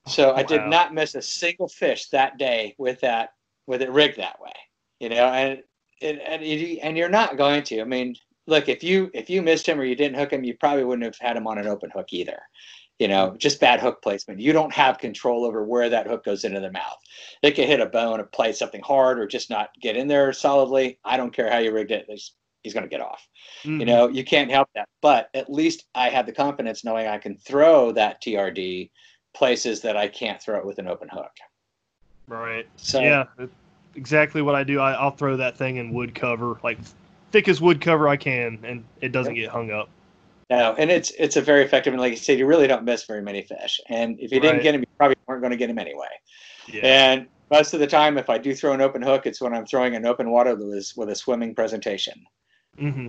[0.08, 3.34] So I did not miss a single fish that day with that
[3.68, 4.52] with it rigged that way.
[5.00, 5.62] You know, and
[6.02, 7.82] and and, you, and you're not going to.
[7.82, 8.16] I mean,
[8.48, 11.06] look, if you if you missed him or you didn't hook him, you probably wouldn't
[11.06, 12.40] have had him on an open hook either.
[13.00, 14.40] You know, just bad hook placement.
[14.40, 16.98] You don't have control over where that hook goes into the mouth.
[17.42, 20.32] It could hit a bone or play something hard or just not get in there
[20.34, 21.00] solidly.
[21.04, 22.06] I don't care how you rigged it.
[22.08, 23.28] He's, he's going to get off.
[23.64, 23.80] Mm-hmm.
[23.80, 24.88] You know, you can't help that.
[25.02, 28.92] But at least I have the confidence knowing I can throw that TRD
[29.34, 31.32] places that I can't throw it with an open hook.
[32.28, 32.68] Right.
[32.76, 33.26] So yeah,
[33.96, 34.80] exactly what I do.
[34.80, 36.80] I, will throw that thing in wood cover, like
[37.32, 39.90] thickest wood cover I can, and it doesn't get hung up.
[40.52, 41.94] No, and it's it's a very effective.
[41.94, 43.80] And like you said, you really don't miss very many fish.
[43.88, 46.10] And if you didn't get them, you probably weren't going to get them anyway.
[46.68, 46.82] Yeah.
[46.84, 49.66] And most of the time, if I do throw an open hook, it's when I'm
[49.66, 52.26] throwing an open water with, with a swimming presentation.
[52.78, 53.08] Mm-hmm.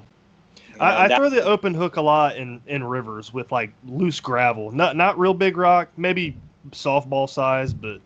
[0.79, 4.71] I, I throw the open hook a lot in, in rivers with like loose gravel,
[4.71, 6.37] not not real big rock, maybe
[6.71, 8.01] softball size, but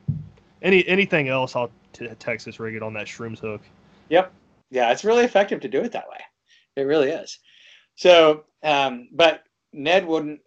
[0.62, 3.60] any anything else, I'll t- Texas rig it on that shrooms hook.
[4.08, 4.32] Yep,
[4.70, 6.20] yeah, it's really effective to do it that way.
[6.76, 7.38] It really is.
[7.96, 10.40] So, um, but Ned wouldn't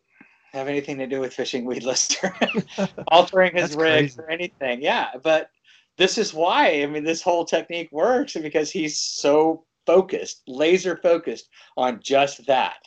[0.52, 2.16] have anything to do with fishing weed weedless
[3.08, 4.82] altering his rig or anything.
[4.82, 5.50] Yeah, but
[5.98, 11.50] this is why I mean this whole technique works because he's so focused, laser focused
[11.78, 12.78] on just that.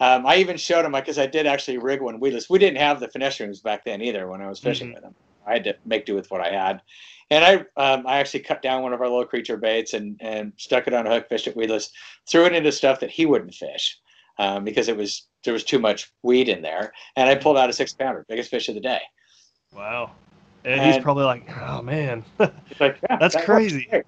[0.00, 2.48] Um, I even showed him because I did actually rig one weedless.
[2.48, 4.94] We didn't have the finesse shrooms back then either when I was fishing mm-hmm.
[4.94, 5.14] with him.
[5.46, 6.82] I had to make do with what I had.
[7.30, 10.52] And I um, I actually cut down one of our little creature baits and, and
[10.56, 11.90] stuck it on a hook, fished it weedless,
[12.28, 13.98] threw it into stuff that he wouldn't fish
[14.38, 16.92] um, because it was there was too much weed in there.
[17.16, 19.00] And I pulled out a six pounder, biggest fish of the day.
[19.74, 20.12] Wow.
[20.64, 23.88] And, and he's probably like, oh man, like, yeah, that's that crazy.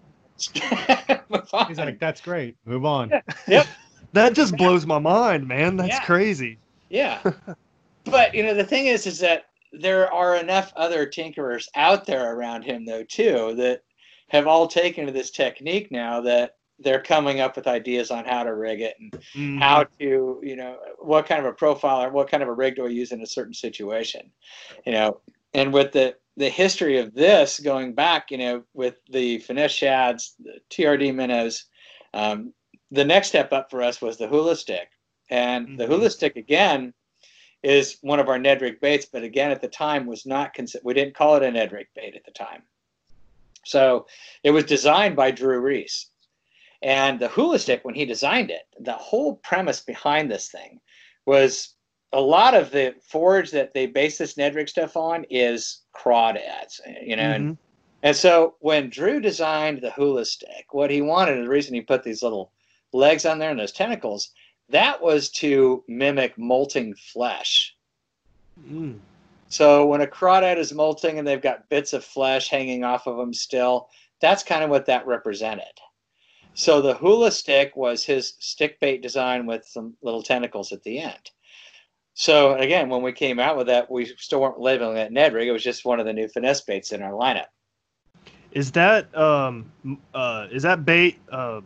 [1.68, 2.56] He's like, that's great.
[2.64, 3.10] Move on.
[3.10, 3.20] Yeah.
[3.46, 3.66] Yep.
[4.14, 5.76] that just blows my mind, man.
[5.76, 6.04] That's yeah.
[6.04, 6.58] crazy.
[6.88, 7.20] Yeah.
[8.04, 12.34] but you know, the thing is, is that there are enough other tinkerers out there
[12.34, 13.82] around him, though, too, that
[14.28, 18.42] have all taken to this technique now that they're coming up with ideas on how
[18.42, 19.58] to rig it and mm-hmm.
[19.58, 22.76] how to, you know, what kind of a profile or what kind of a rig
[22.76, 24.30] do I use in a certain situation,
[24.86, 25.20] you know,
[25.54, 30.36] and with the the history of this going back, you know, with the finesse shads,
[30.38, 31.66] the TRD minnows,
[32.14, 32.54] um,
[32.90, 34.88] the next step up for us was the hula stick.
[35.28, 35.76] And mm-hmm.
[35.76, 36.94] the hula stick, again,
[37.62, 40.84] is one of our Ned rig baits, but again, at the time was not, considered,
[40.84, 42.62] we didn't call it a Ned rig bait at the time.
[43.64, 44.06] So
[44.42, 46.09] it was designed by Drew Reese.
[46.82, 50.80] And the hula stick, when he designed it, the whole premise behind this thing
[51.26, 51.74] was
[52.12, 56.80] a lot of the forage that they base this Ned rig stuff on is crawdads,
[57.04, 57.22] you know.
[57.22, 57.34] Mm-hmm.
[57.48, 57.58] And,
[58.02, 62.02] and so when Drew designed the hula stick, what he wanted, the reason he put
[62.02, 62.52] these little
[62.92, 64.30] legs on there and those tentacles,
[64.70, 67.76] that was to mimic molting flesh.
[68.68, 68.98] Mm.
[69.48, 73.16] So when a crawdad is molting and they've got bits of flesh hanging off of
[73.16, 73.88] them still,
[74.20, 75.64] that's kind of what that represented.
[76.54, 80.98] So the hula stick was his stick bait design with some little tentacles at the
[80.98, 81.30] end.
[82.14, 85.48] So again, when we came out with that, we still weren't labeling it Ned rig.
[85.48, 87.46] It was just one of the new finesse baits in our lineup.
[88.52, 89.70] Is that um
[90.12, 91.60] uh is that bait uh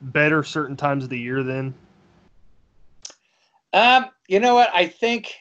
[0.00, 1.74] better certain times of the year then?
[3.72, 4.70] Um, you know what?
[4.72, 5.34] I think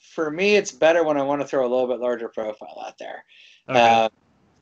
[0.00, 2.98] for me, it's better when I want to throw a little bit larger profile out
[2.98, 3.24] there.
[3.68, 3.80] Okay.
[3.80, 4.08] Uh,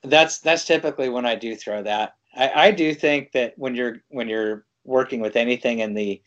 [0.02, 2.14] that's that's typically when I do throw that.
[2.38, 6.22] I, I do think that when you're when you're working with anything in the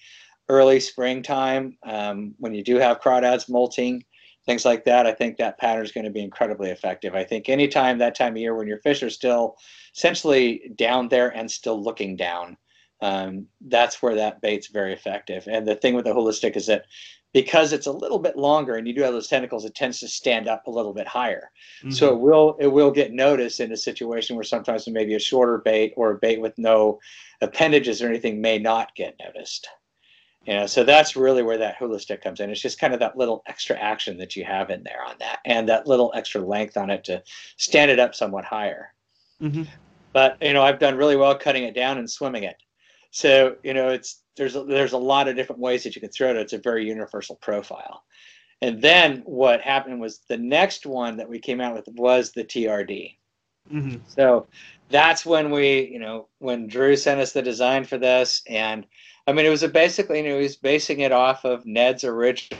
[0.50, 4.04] early springtime, um, when you do have crawdads molting,
[4.45, 7.15] things like that, I think that pattern is going to be incredibly effective.
[7.15, 9.56] I think anytime that time of year when your fish are still
[9.95, 12.58] essentially down there and still looking down,
[13.02, 15.47] um, that's where that bait's very effective.
[15.50, 16.86] And the thing with the hula stick is that
[17.34, 20.08] because it's a little bit longer and you do have those tentacles, it tends to
[20.08, 21.50] stand up a little bit higher.
[21.80, 21.91] Mm-hmm.
[21.91, 25.60] So it will it will get noticed in a situation where sometimes maybe a shorter
[25.60, 27.00] bait or a bait with no
[27.41, 29.67] appendages or anything may not get noticed.
[30.46, 32.50] You know, so that's really where that hula stick comes in.
[32.50, 35.39] It's just kind of that little extra action that you have in there on that,
[35.46, 37.22] and that little extra length on it to
[37.58, 38.94] stand it up somewhat higher.
[39.39, 39.63] Mm-hmm.
[40.13, 42.56] But you know, I've done really well cutting it down and swimming it.
[43.12, 46.12] So you know, it's there's a, there's a lot of different ways that you can
[46.12, 46.38] throw it.
[46.38, 48.04] It's a very universal profile.
[48.62, 52.43] And then what happened was the next one that we came out with was the
[52.43, 53.15] TRD.
[53.71, 53.97] Mm-hmm.
[54.08, 54.47] So
[54.89, 58.86] that's when we, you know, when Drew sent us the design for this, and
[59.28, 62.04] I mean, it was a basically, you know, he was basing it off of Ned's
[62.04, 62.60] original,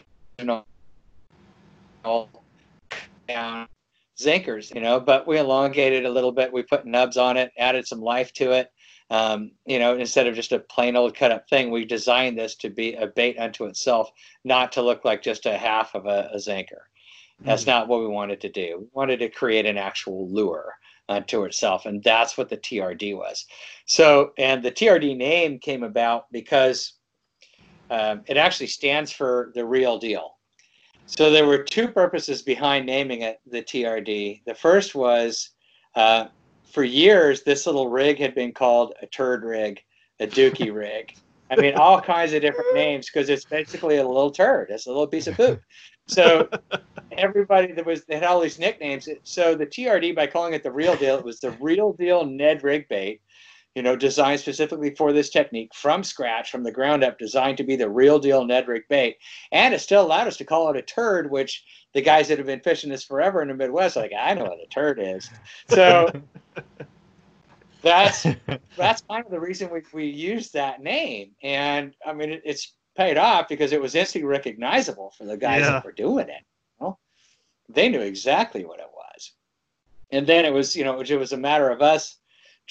[4.20, 6.52] zinkers, you know, but we elongated a little bit.
[6.52, 8.72] We put nubs on it, added some life to it.
[9.12, 12.56] Um, you know, instead of just a plain old cut up thing, we designed this
[12.56, 14.10] to be a bait unto itself,
[14.45, 16.86] not to look like just a half of a, a zinker.
[17.41, 17.67] That's mm.
[17.67, 18.78] not what we wanted to do.
[18.80, 20.74] We wanted to create an actual lure
[21.10, 23.45] unto itself, and that's what the TRD was.
[23.86, 26.93] So, and the TRD name came about because
[27.89, 30.38] um, it actually stands for the real deal.
[31.06, 34.43] So there were two purposes behind naming it the TRD.
[34.45, 35.50] The first was
[35.95, 36.28] uh,
[36.72, 39.82] for years, this little rig had been called a turd rig,
[40.20, 41.16] a dookie rig.
[41.50, 44.70] I mean, all kinds of different names because it's basically a little turd.
[44.70, 45.62] It's a little piece of poop.
[46.08, 46.50] So
[47.12, 49.08] everybody that was had all these nicknames.
[49.24, 52.64] So the TRD, by calling it the real deal, it was the real deal Ned
[52.64, 53.22] rig bait
[53.76, 57.64] you know, designed specifically for this technique from scratch, from the ground up, designed to
[57.64, 59.18] be the real deal Ned rig bait.
[59.52, 62.48] And it still allowed us to call it a turd, which the guys that have
[62.48, 65.30] been fishing this forever in the Midwest, like, I know what a turd is.
[65.70, 66.12] So
[67.82, 68.26] that's
[68.78, 71.32] that's kind of the reason we, we used that name.
[71.42, 75.62] And I mean, it, it's paid off because it was instantly recognizable for the guys
[75.62, 75.72] yeah.
[75.72, 76.44] that were doing it.
[76.80, 76.98] You know?
[77.70, 79.32] They knew exactly what it was.
[80.12, 82.18] And then it was, you know, it was a matter of us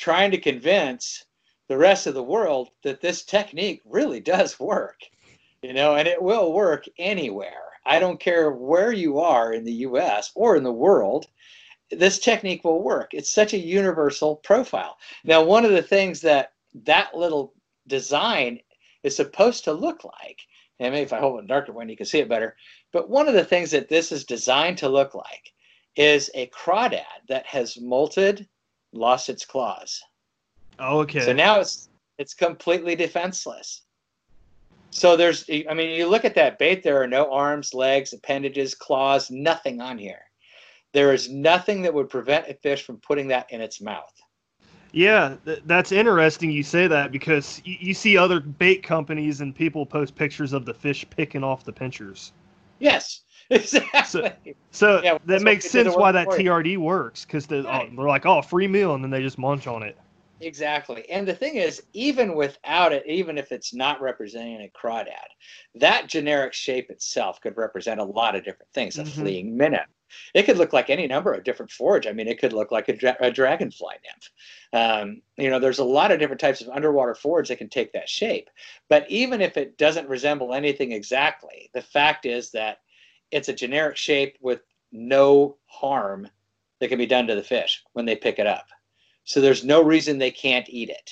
[0.01, 1.27] trying to convince
[1.69, 5.03] the rest of the world that this technique really does work,
[5.61, 7.65] you know, and it will work anywhere.
[7.85, 11.27] I don't care where you are in the US or in the world,
[11.91, 13.13] this technique will work.
[13.13, 14.97] It's such a universal profile.
[15.23, 16.53] Now, one of the things that
[16.87, 17.53] that little
[17.87, 18.61] design
[19.03, 20.41] is supposed to look like,
[20.79, 22.57] and maybe if I hold it darker when you can see it better,
[22.91, 25.53] but one of the things that this is designed to look like
[25.95, 28.47] is a crawdad that has molted
[28.93, 30.01] lost its claws.
[30.79, 31.21] Oh, okay.
[31.21, 33.83] So now it's it's completely defenseless.
[34.91, 36.83] So there's, I mean, you look at that bait.
[36.83, 40.21] There are no arms, legs, appendages, claws, nothing on here.
[40.93, 44.13] There is nothing that would prevent a fish from putting that in its mouth.
[44.93, 49.55] Yeah, th- that's interesting you say that because y- you see other bait companies and
[49.55, 52.33] people post pictures of the fish picking off the pinchers.
[52.81, 53.23] Yes.
[53.57, 54.33] Exactly.
[54.45, 57.95] So, so yeah, that makes sense why that TRD works because they're, right.
[57.97, 59.99] they're like, oh, free meal, and then they just munch on it.
[60.41, 61.09] Exactly.
[61.11, 65.27] And the thing is, even without it, even if it's not representing a crawdad,
[65.75, 68.99] that generic shape itself could represent a lot of different things.
[68.99, 69.21] A mm-hmm.
[69.21, 69.85] fleeing minnow.
[70.35, 72.07] It could look like any number of different forage.
[72.07, 74.31] I mean, it could look like a, dra- a dragonfly nymph.
[74.73, 77.93] Um, you know, there's a lot of different types of underwater forage that can take
[77.93, 78.49] that shape.
[78.89, 82.79] But even if it doesn't resemble anything exactly, the fact is that
[83.31, 84.63] it's a generic shape with
[84.93, 86.29] no harm
[86.81, 88.67] that can be done to the fish when they pick it up.
[89.25, 91.11] So there's no reason they can't eat it,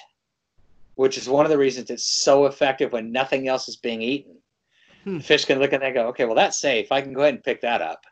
[0.95, 4.37] which is one of the reasons it's so effective when nothing else is being eaten.
[5.05, 5.19] Hmm.
[5.19, 6.91] The fish can look at that and go, okay, well, that's safe.
[6.91, 8.05] I can go ahead and pick that up.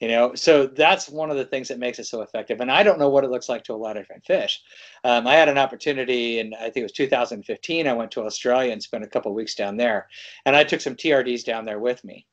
[0.00, 2.60] You know, so that's one of the things that makes it so effective.
[2.60, 4.60] And I don't know what it looks like to a lot of different fish.
[5.04, 7.86] Um, I had an opportunity, and I think it was 2015.
[7.86, 10.08] I went to Australia and spent a couple weeks down there,
[10.46, 12.26] and I took some TRDs down there with me.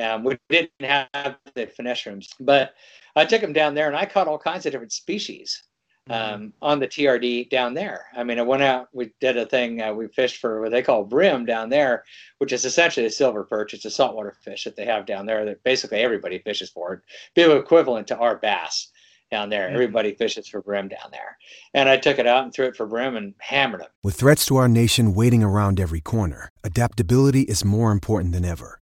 [0.00, 2.74] Um, we didn't have the finesse shrooms, but
[3.16, 5.62] I took them down there and I caught all kinds of different species
[6.08, 6.34] mm-hmm.
[6.34, 6.48] um, mm-hmm.
[6.62, 8.06] on the TRD down there.
[8.16, 10.82] I mean, I went out, we did a thing, uh, we fished for what they
[10.82, 12.04] call bream down there,
[12.38, 13.74] which is essentially a silver perch.
[13.74, 16.94] It's a saltwater fish that they have down there that basically everybody fishes for.
[16.94, 17.02] it
[17.34, 18.90] be equivalent to our bass
[19.30, 19.66] down there.
[19.66, 19.74] Mm-hmm.
[19.74, 21.36] Everybody fishes for bream down there.
[21.72, 23.88] And I took it out and threw it for bream and hammered them.
[24.02, 28.80] With threats to our nation waiting around every corner, adaptability is more important than ever.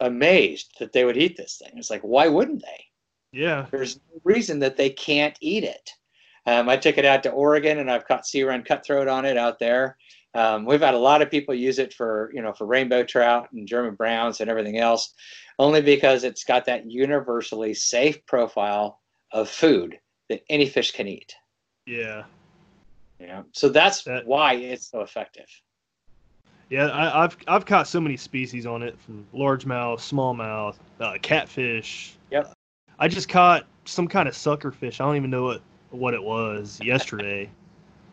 [0.00, 1.72] amazed that they would eat this thing.
[1.76, 2.84] It's like, why wouldn't they?
[3.32, 3.66] Yeah.
[3.70, 5.90] There's no reason that they can't eat it.
[6.46, 9.36] Um, I took it out to Oregon and I've caught sea run cutthroat on it
[9.36, 9.96] out there.
[10.34, 13.48] Um, we've had a lot of people use it for, you know, for rainbow trout
[13.52, 15.12] and German browns and everything else,
[15.58, 19.00] only because it's got that universally safe profile
[19.32, 19.98] of food
[20.28, 21.34] that any fish can eat.
[21.86, 22.24] Yeah.
[23.18, 23.42] Yeah.
[23.52, 25.46] So that's that, why it's so effective.
[26.70, 32.16] Yeah, I, have I've caught so many species on it from largemouth, smallmouth, uh, catfish.
[32.30, 32.52] Yep.
[33.00, 35.00] I just caught some kind of sucker fish.
[35.00, 37.50] I don't even know what what it was yesterday,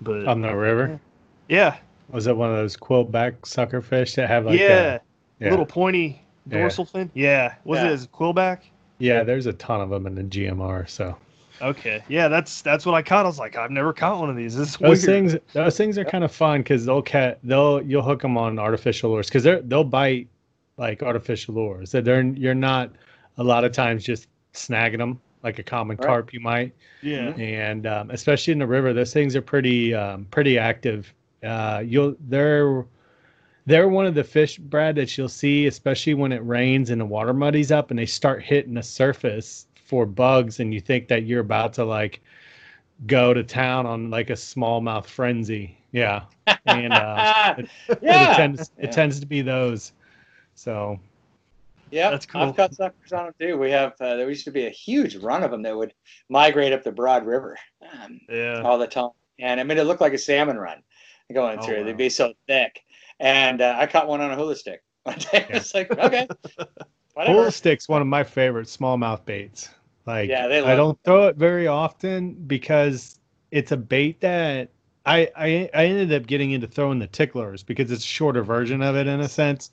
[0.01, 0.99] but on the river.
[1.47, 1.78] Yeah.
[2.10, 4.99] Was it one of those quillback sucker fish that have like yeah, a,
[5.39, 5.49] yeah.
[5.51, 6.91] little pointy dorsal yeah.
[6.91, 7.12] fin?
[7.14, 7.55] Yeah.
[7.64, 7.91] Was yeah.
[7.91, 8.62] it a quillback?
[8.97, 10.89] Yeah, there's a ton of them in the GMR.
[10.89, 11.16] So
[11.62, 13.26] Okay, yeah, that's that's what I caught.
[13.26, 14.55] I was like, I've never caught one of these.
[14.55, 15.32] This is Those weird.
[15.32, 18.60] things, those things are kind of fun because they'll cat, they'll you'll hook them on
[18.60, 20.28] artificial lures because they're they'll bite
[20.78, 21.91] like artificial lures.
[21.91, 22.91] That they're you're not
[23.38, 26.05] a lot of times just snagging them like a common Right.
[26.05, 26.74] carp you might.
[27.01, 27.30] Yeah.
[27.38, 31.12] and um, especially in the river, those things are pretty um, pretty active.
[31.43, 32.86] Uh, you'll they're
[33.66, 37.05] they're one of the fish, Brad, that you'll see, especially when it rains and the
[37.05, 41.26] water muddies up and they start hitting the surface for bugs, and you think that
[41.26, 42.22] you're about to like
[43.08, 45.78] go to town on like a smallmouth frenzy.
[45.92, 46.24] Yeah,
[46.66, 47.26] and uh,
[47.58, 47.70] it,
[48.02, 48.32] Yeah.
[48.32, 48.92] it tends Yeah.
[48.92, 49.94] tends to be those.
[50.56, 51.00] So
[51.92, 52.42] Yeah, That's cool.
[52.42, 53.58] I've got suckers on them too.
[53.58, 55.94] We have uh, there used to be a huge run of them that would
[56.30, 57.58] migrate up the Broad River
[58.04, 58.62] um, Yeah.
[58.64, 60.84] all the time, and I mean it looked like a salmon run
[61.34, 61.80] going Oh, through.
[61.80, 61.86] wow.
[61.86, 62.82] They'd be so thick,
[63.20, 65.46] and uh, I caught one on a hula stick one day.
[65.50, 66.28] It's like okay,
[67.14, 67.38] whatever.
[67.38, 69.70] Hula stick's one of my favorite smallmouth baits.
[70.08, 73.20] Like Yeah, they I don't throw it very often because
[73.51, 74.70] it's a bait that
[75.05, 78.82] I, I I ended up getting into throwing the ticklers because it's a shorter version
[78.82, 79.72] of it in a sense.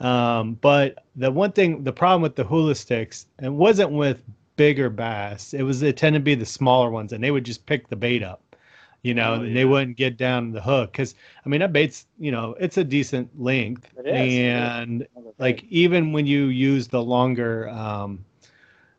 [0.00, 4.22] Um, but the one thing, the problem with the hula sticks, it wasn't with
[4.56, 5.54] bigger bass.
[5.54, 7.96] It was it tended to be the smaller ones, and they would just pick the
[7.96, 8.56] bait up,
[9.02, 11.14] you know, Oh, and they wouldn't get down the hook because
[11.46, 14.72] I mean that bait's you know it's a decent length, It is, it is.
[14.84, 15.06] and
[15.38, 18.24] like even when you use the longer um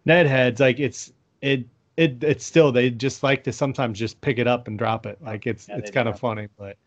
[0.05, 1.65] Ned heads like it's it
[1.97, 5.21] it it's still they just like to sometimes just pick it up and drop it.
[5.21, 6.77] Like it's Yeah, it's kind of funny but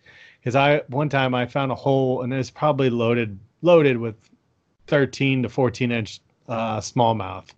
[0.41, 4.17] because i one time i found a hole and it's probably loaded loaded with
[4.89, 7.49] 13 to 14 inch uh smallmouth.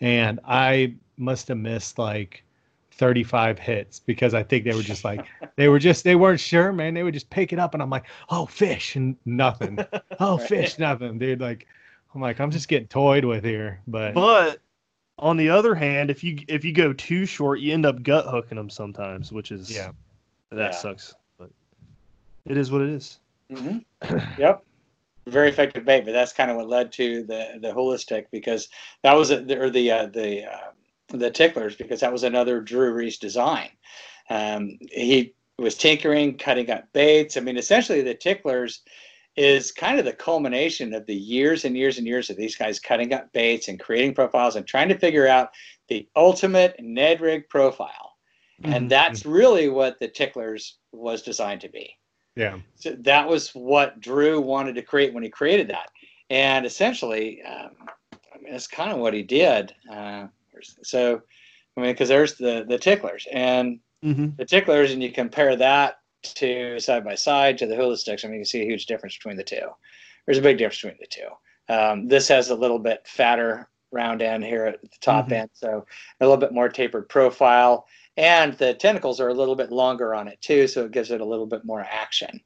[0.00, 2.42] And i must have missed like
[2.90, 5.24] 35 hits because i think they were just like
[5.56, 6.94] they were just they weren't sure man.
[6.94, 9.78] They would just pick it up and i'm like oh fish and nothing.
[10.18, 11.18] Oh fish nothing.
[11.18, 11.66] Dude like
[12.14, 14.58] i'm like i'm just getting toyed with here but But
[15.18, 18.26] on the other hand, if you if you go too short, you end up gut
[18.26, 19.92] hooking them sometimes, which is Yeah.
[20.50, 20.70] that Yeah.
[20.72, 21.14] sucks.
[21.38, 21.50] But
[22.44, 23.18] it is what it is.
[23.50, 23.78] hmm
[24.36, 24.62] yep.
[25.26, 28.68] Very effective bait, but that's kind of what led to the the hula stick because
[29.02, 30.70] that was a, or the uh, the uh,
[31.08, 33.70] the ticklers because that was another Drew Reese design.
[34.30, 37.36] Um, he was tinkering, cutting up baits.
[37.36, 38.82] I mean, essentially, the ticklers
[39.36, 42.80] is kind of the culmination of the years and years and years of these guys
[42.80, 45.50] cutting up baits and creating profiles and trying to figure out
[45.88, 48.16] the ultimate Ned rig profile.
[48.64, 51.98] And that's really what the ticklers was designed to be.
[52.34, 55.90] yeah So that was what Drew wanted to create when he created that.
[56.30, 57.70] And essentially, um,
[58.34, 59.74] I mean, that's kind of what he did.
[59.90, 60.26] Uh,
[60.82, 61.20] so,
[61.76, 64.36] I mean, because there's the the ticklers and Mm-hmm.
[64.36, 65.96] the ticklers, and you compare that
[66.34, 68.24] to side by side to the hula sticks.
[68.24, 69.68] I mean, you can see a huge difference between the two.
[70.24, 71.28] There's a big difference between the two.
[71.72, 75.32] Um, this has a little bit fatter round end here at the top Mhm.
[75.32, 75.86] end, so
[76.20, 80.28] a little bit more tapered profile, and the tentacles are a little bit longer on
[80.28, 82.40] it too, so it gives it a little bit more action.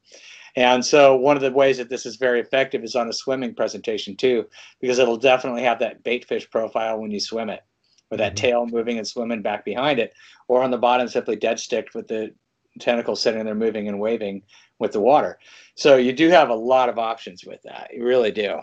[0.55, 3.55] And so one of the ways that this is very effective is on a swimming
[3.55, 4.47] presentation too,
[4.79, 7.63] because it'll definitely have that bait fish profile when you swim it,
[8.09, 10.13] with that tail moving and swimming back behind it,
[10.47, 12.33] or on the bottom simply dead sticked with the
[12.79, 14.43] tentacles sitting there moving and waving
[14.79, 15.37] with the water.
[15.75, 17.91] So you do have a lot of options with that.
[17.93, 18.59] You really do.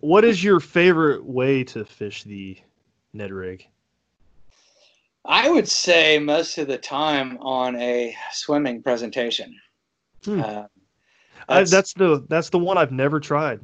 [0.00, 2.58] What, is your favorite way to fish the
[3.14, 3.66] Ned rig?
[5.24, 9.58] I would say most of the time on a swimming presentation.
[10.22, 10.40] Hmm.
[10.40, 10.62] Uh,
[11.48, 13.60] I, that's the that's the one I've never tried.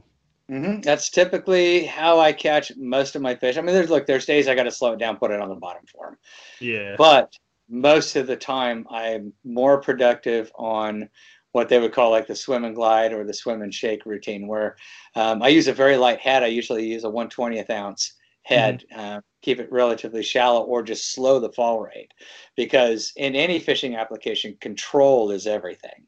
[0.48, 3.58] hmm That's typically how I catch most of my fish.
[3.58, 5.48] I mean, there's look, there's days I got to slow it down, put it on
[5.50, 6.16] the bottom for them.
[6.60, 6.94] Yeah.
[6.96, 7.34] But
[7.70, 11.08] most of the time, I'm more productive on
[11.52, 14.46] what they would call like the swim and glide or the swim and shake routine,
[14.46, 14.76] where
[15.14, 16.42] um, I use a very light head.
[16.42, 21.40] I usually use a 120th ounce head, uh, keep it relatively shallow, or just slow
[21.40, 22.12] the fall rate,
[22.56, 26.06] because in any fishing application, control is everything.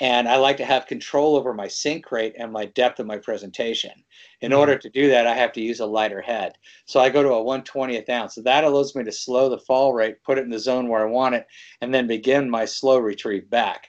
[0.00, 3.16] And I like to have control over my sink rate and my depth of my
[3.16, 3.92] presentation.
[4.40, 4.58] In mm-hmm.
[4.58, 6.54] order to do that, I have to use a lighter head.
[6.86, 8.34] So I go to a 120th ounce.
[8.34, 11.06] So that allows me to slow the fall rate, put it in the zone where
[11.06, 11.46] I want it,
[11.80, 13.88] and then begin my slow retrieve back.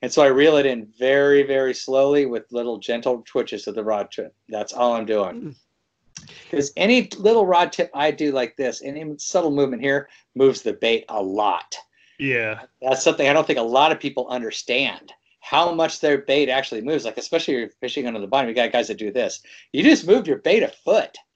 [0.00, 3.84] And so I reel it in very, very slowly with little gentle twitches of the
[3.84, 4.34] rod tip.
[4.48, 5.42] That's all I'm doing.
[5.42, 5.56] Mm.
[6.50, 10.72] Because any little rod tip I do like this, any subtle movement here moves the
[10.72, 11.76] bait a lot.
[12.18, 12.62] Yeah.
[12.80, 15.12] That's something I don't think a lot of people understand
[15.42, 17.04] how much their bait actually moves.
[17.04, 19.42] Like, especially if you're fishing under the bottom, you got guys that do this.
[19.72, 21.16] You just moved your bait a foot.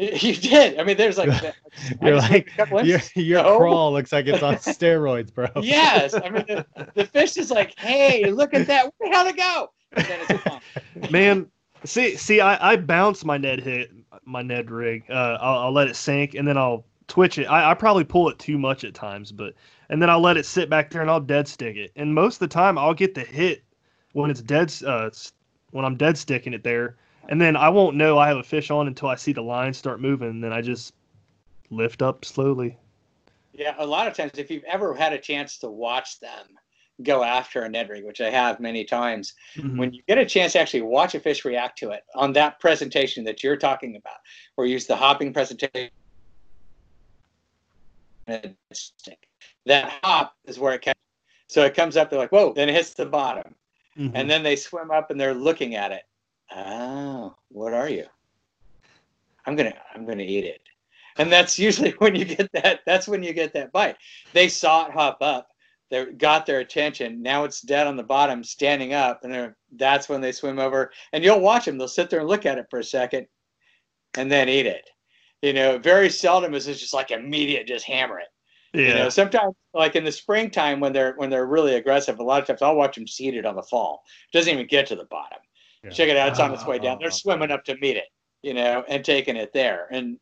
[0.00, 0.78] You did.
[0.78, 1.28] I mean, there's like,
[2.02, 3.58] you're like moved a couple your, your No.
[3.58, 6.14] crawl looks like it's on steroids bro Yes.
[6.14, 8.92] I mean, the, the fish is like, hey, look at that.
[8.98, 9.72] Where the hell to go?
[9.96, 10.60] And then it's gone.
[11.10, 11.46] Man,
[11.82, 13.90] see, see, I, I bounce my Ned hit
[14.24, 15.02] my Ned rig.
[15.10, 17.46] Uh, I'll, I'll let it sink, and then I'll twitch it.
[17.46, 19.54] I, I probably pull it too much at times, but
[19.88, 21.90] and then I'll let it sit back there and I'll dead stick it.
[21.96, 23.64] And most of the time I'll get the hit
[24.12, 25.10] when it's dead uh,
[25.70, 26.96] when I'm dead sticking it there,
[27.28, 29.72] and then I won't know I have a fish on until I see the line
[29.72, 30.28] start moving.
[30.28, 30.94] And then I just
[31.70, 32.76] lift up slowly.
[33.52, 36.46] Yeah, a lot of times if you've ever had a chance to watch them
[37.02, 39.78] go after a Ned rig, which I have many times, mm-hmm.
[39.78, 42.58] when you get a chance to actually watch a fish react to it on that
[42.60, 44.18] presentation that you're talking about,
[44.56, 45.90] or use the hopping presentation,
[49.66, 50.94] that hop is where it comes.
[51.48, 53.54] So it comes up, they're like, whoa, then it hits the bottom.
[53.98, 54.14] Mm-hmm.
[54.14, 56.02] And then they swim up and they're looking at it.
[56.54, 58.04] Oh, what are you?
[59.46, 60.60] I'm gonna I'm gonna eat it.
[61.16, 63.96] And that's usually when you get that that's when you get that bite.
[64.32, 65.48] They saw it hop up,
[65.90, 67.22] they got their attention.
[67.22, 70.92] Now it's dead on the bottom, standing up, and that's when they swim over.
[71.12, 71.78] And you'll watch them.
[71.78, 73.26] They'll sit there and look at it for a second,
[74.14, 74.88] and then eat it.
[75.42, 78.28] You know, very seldom is it just like immediate, just hammer it.
[78.74, 78.88] Yeah.
[78.88, 82.40] You know, sometimes like in the springtime when they're when they're really aggressive, a lot
[82.40, 84.02] of times I'll watch them seed it on the fall.
[84.32, 85.38] It doesn't even get to the bottom.
[85.84, 85.90] Yeah.
[85.90, 86.98] Check it out, it's on its way down.
[87.00, 88.08] They're swimming up to meet it,
[88.42, 89.88] you know, and taking it there.
[89.90, 90.18] And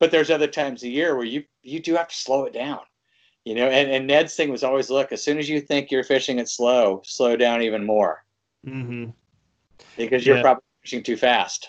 [0.00, 2.80] but there's other times a year where you you do have to slow it down.
[3.44, 6.04] You know, and, and Ned's thing was always look, as soon as you think you're
[6.04, 8.24] fishing it slow, slow down even more.
[8.64, 9.10] Mm-hmm.
[9.96, 10.42] Because you're yeah.
[10.42, 11.68] probably fishing too fast.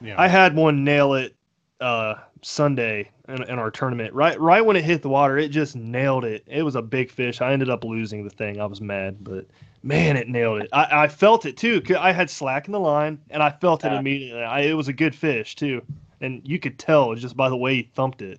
[0.00, 0.14] Yeah.
[0.16, 1.34] I had one nail it
[1.80, 4.12] uh, Sunday in, in, our tournament.
[4.14, 6.44] Right, right when it hit the water, it just nailed it.
[6.46, 7.40] It was a big fish.
[7.40, 8.60] I ended up losing the thing.
[8.60, 9.46] I was mad, but
[9.82, 10.68] man, it nailed it.
[10.72, 11.82] I, I felt it too.
[11.98, 14.42] I had slack in the line, and I felt it immediately.
[14.42, 15.82] I, it was a good fish too,
[16.20, 18.38] and you could tell just by the way he thumped it.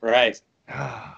[0.00, 0.40] Right.
[0.68, 1.14] now,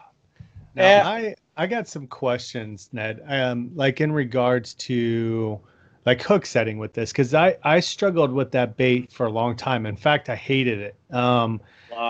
[0.76, 1.02] yeah.
[1.04, 3.22] I I got some questions, Ned.
[3.26, 5.60] Um, like in regards to
[6.04, 9.56] like hook setting with this because I I struggled with that bait for a long
[9.56, 9.86] time.
[9.86, 11.60] In fact, I hated it um,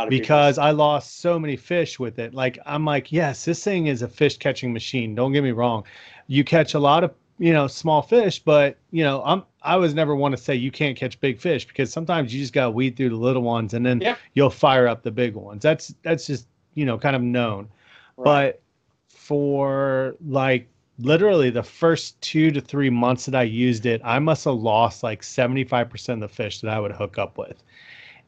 [0.09, 0.68] because people.
[0.68, 2.34] I lost so many fish with it.
[2.34, 5.14] Like I'm like, yes, this thing is a fish catching machine.
[5.14, 5.84] Don't get me wrong.
[6.26, 9.95] You catch a lot of you know small fish, but you know I'm I was
[9.95, 12.70] never want to say you can't catch big fish because sometimes you just got to
[12.70, 14.18] weed through the little ones and then yep.
[14.34, 15.62] you'll fire up the big ones.
[15.62, 17.68] That's that's just you know kind of known.
[18.16, 18.24] Right.
[18.24, 18.62] But
[19.09, 20.68] for like
[21.03, 25.03] literally the first two to three months that I used it, I must have lost
[25.03, 27.62] like 75% of the fish that I would hook up with.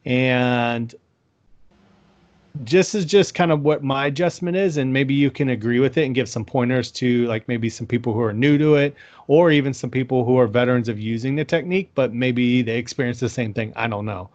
[0.05, 0.95] And
[2.55, 4.77] this is just kind of what my adjustment is.
[4.77, 7.87] And maybe you can agree with it and give some pointers to like maybe some
[7.87, 8.95] people who are new to it
[9.27, 13.20] or even some people who are veterans of using the technique, but maybe they experience
[13.20, 13.72] the same thing.
[13.77, 14.31] I don't know.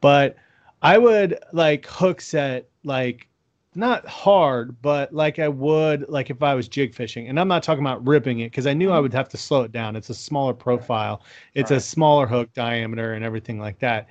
[0.00, 0.36] But
[0.82, 3.28] I would like hook set like
[3.74, 7.28] not hard, but like I would like if I was jig fishing.
[7.28, 9.02] And I'm not talking about ripping it because I knew I mm-hmm.
[9.02, 9.96] would have to slow it down.
[9.96, 11.22] It's a smaller profile,
[11.54, 11.78] it's right.
[11.78, 14.08] a smaller hook diameter and everything like that.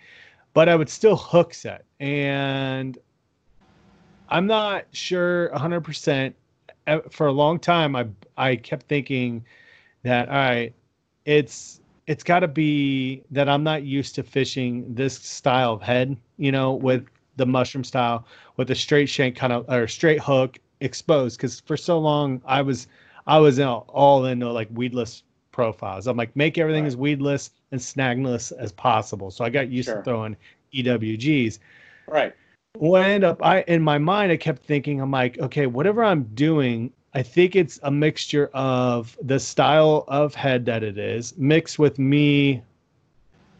[0.53, 1.85] But I would still hook set.
[1.99, 2.97] And
[4.29, 6.33] I'm not sure 100%.
[6.87, 8.07] Eh, for a long time, I
[8.37, 9.45] I kept thinking
[10.03, 10.73] that all right,
[11.25, 16.17] it's it's got to be that I'm not used to fishing this style of head,
[16.37, 17.05] you know, with
[17.35, 18.25] the mushroom style
[18.59, 22.61] with a straight shank kind of or straight hook exposed because for so long I
[22.61, 22.87] was
[23.25, 26.07] I was all into like weedless profiles.
[26.07, 26.89] I'm like make everything right.
[26.89, 29.31] as weedless and snagless as possible.
[29.31, 29.99] So I got used sure.
[29.99, 30.35] to throwing
[30.73, 31.59] EWGs.
[32.05, 32.35] Right.
[32.73, 36.03] What I end up I in my mind I kept thinking I'm like okay whatever
[36.03, 41.33] I'm doing I think it's a mixture of the style of head that it is
[41.37, 42.61] mixed with me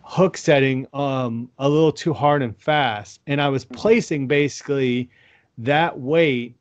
[0.10, 3.76] hook setting um a little too hard and fast and i was mm-hmm.
[3.76, 5.08] placing basically
[5.56, 6.56] that weight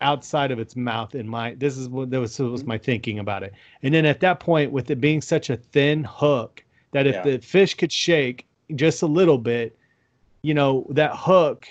[0.00, 3.44] outside of its mouth in my this is what that was, was my thinking about
[3.44, 7.14] it and then at that point with it being such a thin hook that if
[7.14, 7.22] yeah.
[7.22, 9.78] the fish could shake just a little bit
[10.42, 11.68] you know that hook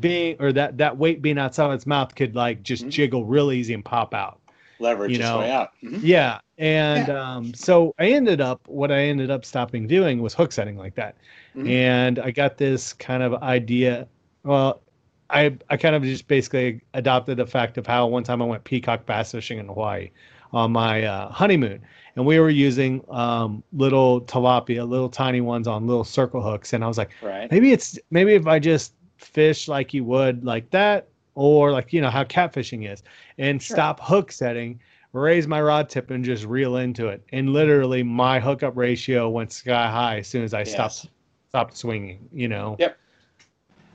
[0.00, 2.90] being or that that weight being outside of its mouth could like just mm-hmm.
[2.90, 4.38] jiggle real easy and pop out
[4.82, 5.38] leverage you know?
[5.38, 5.70] way out.
[5.82, 6.00] Mm-hmm.
[6.02, 6.40] Yeah.
[6.58, 7.34] And yeah.
[7.34, 10.94] Um, so I ended up, what I ended up stopping doing was hook setting like
[10.96, 11.16] that.
[11.56, 11.68] Mm-hmm.
[11.68, 14.06] And I got this kind of idea.
[14.44, 14.82] Well,
[15.30, 18.64] I, I kind of just basically adopted the fact of how one time I went
[18.64, 20.10] peacock bass fishing in Hawaii
[20.52, 21.80] on my uh, honeymoon.
[22.16, 26.74] And we were using um, little tilapia, little tiny ones on little circle hooks.
[26.74, 27.50] And I was like, right.
[27.50, 32.00] maybe it's, maybe if I just fish like you would like that, or like you
[32.00, 33.02] know how catfishing is.
[33.38, 33.76] And sure.
[33.76, 34.80] stop hook setting
[35.12, 37.22] raise my rod tip and just reel into it.
[37.32, 40.72] And literally my hookup ratio went sky high as soon as i yes.
[40.72, 41.06] stopped
[41.48, 42.76] stopped swinging you know?
[42.78, 42.98] Yep.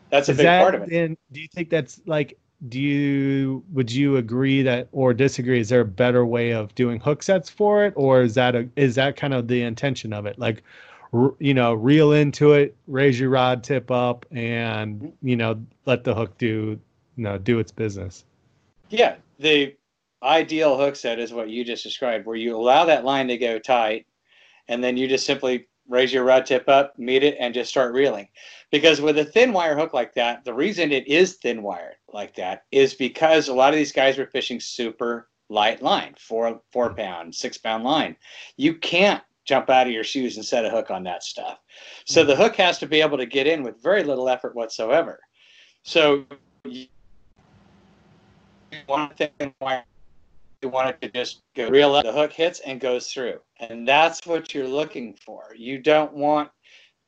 [0.10, 0.92] That's a is big that, part of it.
[0.94, 2.38] and do you think that's like
[2.70, 5.60] do you would you agree that or disagree?
[5.60, 7.94] Is there a better way of doing hook sets for it?
[7.96, 10.40] Or is that a is that kind of the intention of it?
[10.40, 10.64] Like
[11.40, 15.28] you know reel into it raise your rod tip up and mm-hmm.
[15.28, 16.80] you know let the hook do
[17.18, 18.24] you know do its business.
[18.90, 19.76] Yeah, the
[20.24, 23.60] ideal hook set is what you just described, where you allow that line to go
[23.60, 24.06] tight,
[24.68, 27.94] and then you just simply raise your rod tip up, meet it, and just start
[27.94, 28.28] reeling.
[28.72, 32.36] Because with a thin wire hook like that, the reason it is thin wire like
[32.36, 36.94] that is because a lot of these guys were fishing super light line, four four
[36.94, 38.16] pound, six pound line.
[38.58, 41.60] You can't jump out of your shoes and set a hook on that stuff.
[42.06, 45.22] So the hook has to be able to get in with very little effort whatsoever.
[45.84, 46.26] So
[48.88, 49.84] you thing thin wire
[50.62, 53.40] you want it to just go reel up the hook hits and goes through.
[53.60, 55.54] And that's what you're looking for.
[55.56, 56.50] You don't want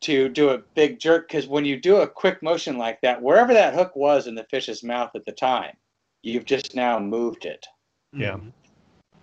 [0.02, 3.54] to do a big jerk because when you do a quick motion like that wherever
[3.54, 5.76] that hook was in the fish's mouth at the time
[6.22, 7.66] you've just now moved it.
[8.14, 8.38] Yeah.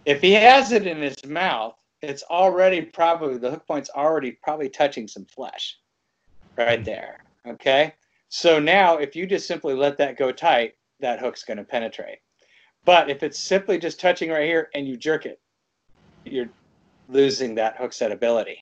[0.04, 4.68] if he has it in his mouth it's already probably the hook point's already probably
[4.68, 5.78] touching some flesh
[6.58, 6.84] right mm.
[6.84, 7.94] there okay?
[8.28, 12.18] So now if you just simply let that go tight that hook's going to penetrate
[12.86, 15.40] but if it's simply just touching right here and you jerk it,
[16.24, 16.48] you're
[17.08, 18.58] losing that hook set ability.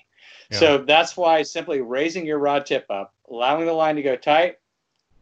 [0.51, 0.59] Yeah.
[0.59, 4.57] So that's why simply raising your rod tip up, allowing the line to go tight,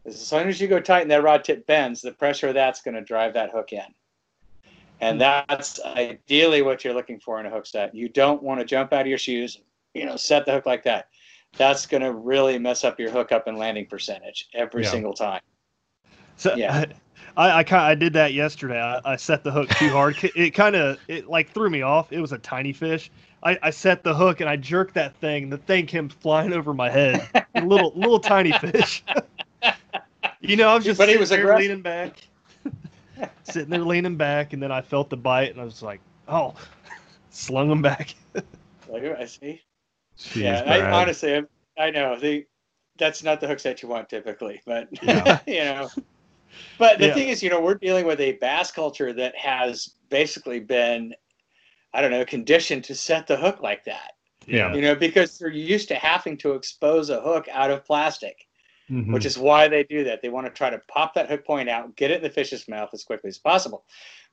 [0.05, 2.81] as soon as you go tight and that rod tip bends, the pressure of that's
[2.81, 3.85] going to drive that hook in.
[5.01, 5.19] And hmm.
[5.19, 7.93] that's ideally what you're looking for in a hook set.
[7.93, 9.61] You don't want to jump out of your shoes,
[9.93, 11.09] you know, set the hook like that.
[11.57, 14.89] That's going to really mess up your hook up and landing percentage every Yeah.
[14.89, 15.41] single time.
[16.37, 16.85] So Yeah.
[17.35, 18.79] I I, kind I did that yesterday.
[18.79, 20.15] I, I set the hook too hard.
[20.35, 22.11] It kind of it like threw me off.
[22.13, 23.09] It was a tiny fish.
[23.41, 25.49] I, I set the hook and I jerked that thing.
[25.49, 27.27] The thing came flying over my head.
[27.55, 29.03] A little little tiny fish.
[30.41, 32.27] you know, I was just But he was there leaning back,
[33.43, 36.53] sitting there leaning back, and then I felt the bite, and I was like, oh,
[37.31, 38.15] slung him back.
[38.87, 39.61] Like, I see.
[40.17, 41.43] Jeez, yeah, I, honestly, I,
[41.77, 42.45] I know the
[42.97, 45.39] that's not the hooks that you want typically, but Yeah.
[45.47, 45.89] you know.
[46.77, 47.13] But the Yeah.
[47.13, 51.13] thing is, you know, we're dealing with a bass culture that has basically been,
[51.93, 54.13] I don't know, conditioned to set the hook like that.
[54.45, 54.73] Yeah.
[54.73, 58.47] You know, because they're used to having to expose a hook out of plastic,
[58.89, 59.13] Mhm.
[59.13, 60.21] which is why they do that.
[60.21, 62.67] They want to try to pop that hook point out, get it in the fish's
[62.67, 63.85] mouth as quickly as possible.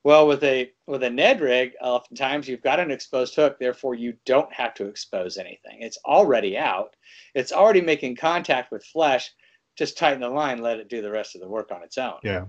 [0.03, 4.15] Well, with a with a Ned rig, oftentimes you've got an exposed hook, therefore you
[4.25, 5.83] don't have to expose anything.
[5.83, 6.97] It's already out.
[7.35, 9.31] It's already making contact with flesh.
[9.77, 12.19] Just tighten the line, let it do the rest of the work on its own.
[12.23, 12.45] yeah.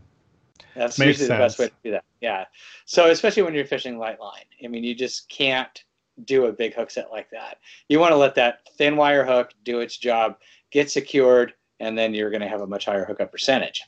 [0.76, 2.04] That's Makes usually the best way to do that.
[2.22, 2.46] Yeah.
[2.86, 5.84] So especially when you're fishing light line, I mean, you just can't
[6.26, 7.58] do a big hook set like that.
[7.90, 10.38] You want to let that thin wire hook do its job,
[10.70, 13.84] get secured, and then you're going to have a much higher hookup percentage.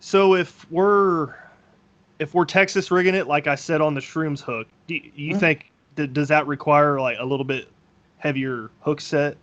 [0.00, 1.34] So if we're
[2.18, 5.34] if we're Texas rigging it, like I said on the shrooms hook, do you, you
[5.34, 5.40] Mhm.
[5.40, 7.68] think that does that require like a little bit
[8.18, 9.36] heavier hook set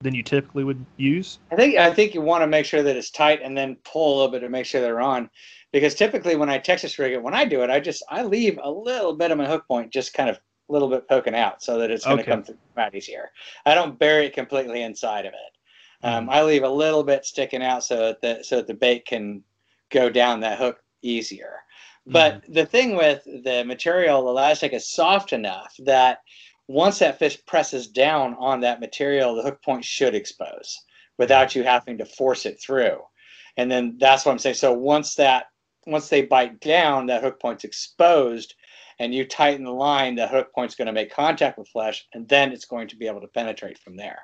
[0.00, 1.38] than you typically would use?
[1.50, 4.14] I think I think you want to make sure that it's tight and then pull
[4.14, 5.30] a little bit to make sure they're on.
[5.72, 8.58] Because typically when I Texas rig it, when I do it, I just I leave
[8.62, 11.62] a little bit of my hook point just kind of a little bit poking out
[11.62, 12.30] so that it's going to Okay.
[12.30, 13.30] come through out easier.
[13.66, 16.06] I don't bury it completely inside of it.
[16.06, 19.04] Um, I leave a little bit sticking out so that the, so that the bait
[19.04, 19.44] can
[19.90, 21.56] go down that hook easier.
[22.06, 26.22] But the thing with the material, the elastic is soft enough that
[26.70, 30.78] once that fish presses down on that material, the hook point should expose
[31.18, 32.96] without you having to force it through.
[33.56, 34.54] And then that's what I'm saying.
[34.54, 35.46] So once that
[35.86, 38.54] once they bite down, that hook point's exposed
[39.00, 42.28] and you tighten the line, the hook point's going to make contact with flesh and
[42.28, 44.20] then it's going to be able to penetrate from there.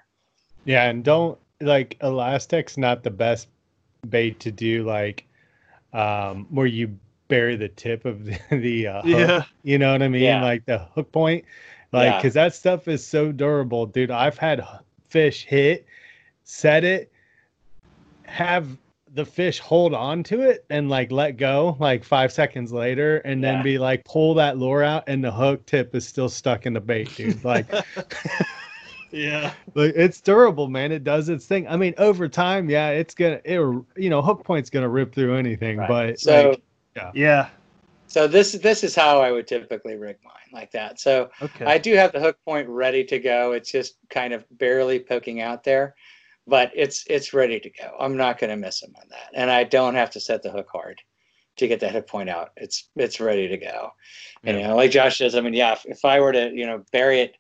[0.65, 3.49] Yeah, and don't like elastic's not the best
[4.09, 5.25] bait to do like
[5.93, 6.97] um where you
[7.29, 9.45] bury the tip of the, the uh, hook, Yeah.
[9.65, 10.23] you know what I mean?
[10.23, 10.45] Yeah.
[10.45, 11.45] Like the hook point,
[11.97, 12.17] like Yeah.
[12.19, 14.11] because that stuff is so durable, dude.
[14.11, 14.63] I've had
[15.09, 15.87] fish hit,
[16.45, 17.11] set it,
[18.25, 18.67] have
[19.15, 23.43] the fish hold on to it and like let go like five seconds later, and
[23.43, 23.63] then Yeah.
[23.63, 26.81] be like pull that lure out, and the hook tip is still stuck in the
[26.81, 27.43] bait, dude.
[27.45, 27.67] Like.
[29.13, 29.53] Yeah.
[29.75, 30.93] Like it's durable, man.
[30.93, 31.67] It does its thing.
[31.69, 33.59] I mean, over time, yeah, it's gonna, it,
[33.97, 35.79] you know, hook point's gonna rip through anything.
[35.79, 35.89] Right.
[35.89, 36.51] But So
[36.97, 37.49] like, Yeah.
[38.09, 41.01] So this this is how I would typically rig mine like that.
[41.01, 41.65] So Okay.
[41.65, 43.53] I do have the hook point ready to go.
[43.53, 45.95] It's just kind of barely poking out there,
[46.47, 47.97] but it's it's ready to go.
[47.99, 50.51] I'm not going to miss them on that, and I don't have to set the
[50.51, 51.01] hook hard
[51.57, 52.51] to get that hook point out.
[52.57, 53.91] It's it's ready to go.
[54.45, 56.67] And you know, like Josh says, I mean, yeah, if, if I were to you
[56.67, 57.37] know bury it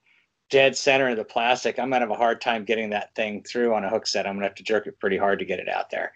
[0.48, 3.74] dead center of the plastic, I'm gonna have a hard time getting that thing through
[3.74, 4.26] on a hook set.
[4.26, 6.12] I'm gonna have to jerk it pretty hard to get it out there.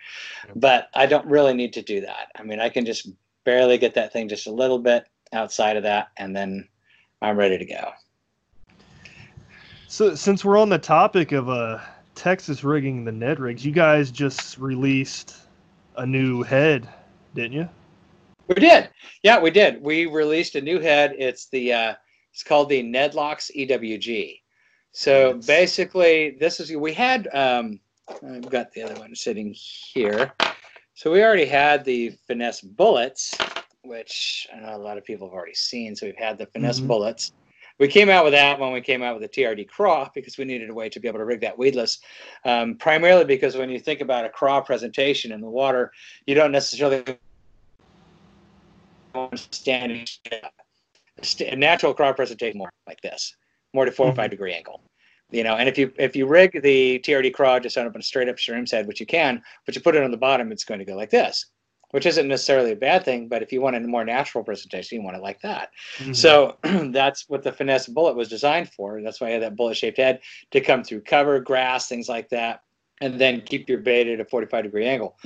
[0.57, 2.29] But I don't really need to do that.
[2.37, 3.09] I mean, I can just
[3.51, 6.69] barely get that thing just a little bit outside of that, and then
[7.21, 7.93] I'm ready to go.
[9.89, 11.79] So since we're on the topic of uh
[12.15, 15.37] Texas rigging the Ned rigs, you guys just released
[15.97, 16.89] a new head
[17.35, 17.69] didn't you?
[18.49, 18.91] We did.
[19.23, 19.81] Yeah, we did.
[19.83, 21.15] We released a new head.
[21.19, 21.95] It's the uh,
[22.33, 24.41] it's called the Nedlocks EWG.
[24.93, 25.47] So yes.
[25.47, 27.29] basically, this is we had.
[27.33, 30.33] Um, I've got the other one sitting here.
[30.95, 33.37] So we already had the finesse bullets,
[33.83, 35.97] which I know a lot of people have already seen.
[35.97, 36.89] So we've had the finesse mm-hmm.
[36.89, 37.33] bullets.
[37.79, 40.45] We came out with that when we came out with the TRD craw because we
[40.45, 42.01] needed a way to be able to rig that weedless.
[42.45, 45.91] Um, primarily because when you think about a craw presentation in the water,
[46.27, 47.03] you don't necessarily
[49.15, 50.07] want standing
[51.41, 53.35] a natural craw presentation more like this,
[53.73, 54.31] more to 45 mm-hmm.
[54.31, 54.83] degree angle
[55.31, 58.29] you know and if you if you rig the trd craw just on a straight
[58.29, 60.79] up shroom's head which you can but you put it on the bottom it's going
[60.79, 61.47] to go like this
[61.93, 65.05] which isn't necessarily a bad thing but if you want a more natural presentation you
[65.05, 66.13] want it like that mm-hmm.
[66.13, 66.57] so
[66.91, 69.99] that's what the finesse bullet was designed for that's why i had that bullet shaped
[69.99, 70.21] head
[70.51, 72.63] to come through cover grass things like that
[73.01, 75.17] and then keep your bait at a 45 degree angle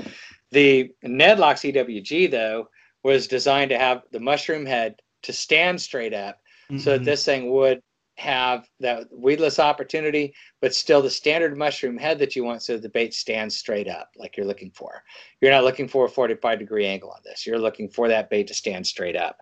[0.51, 2.69] the nedlocks ewg though
[3.03, 6.39] was designed to have the mushroom head to stand straight up
[6.71, 6.79] mm-hmm.
[6.79, 7.05] so that mm-hmm.
[7.05, 7.81] this thing would
[8.17, 12.89] have that weedless opportunity, but still the standard mushroom head that you want so the
[12.89, 15.03] bait stands straight up like you're looking for.
[15.41, 17.45] You're not looking for a 45 degree angle on this.
[17.47, 19.39] You're looking for that bait to stand straight up.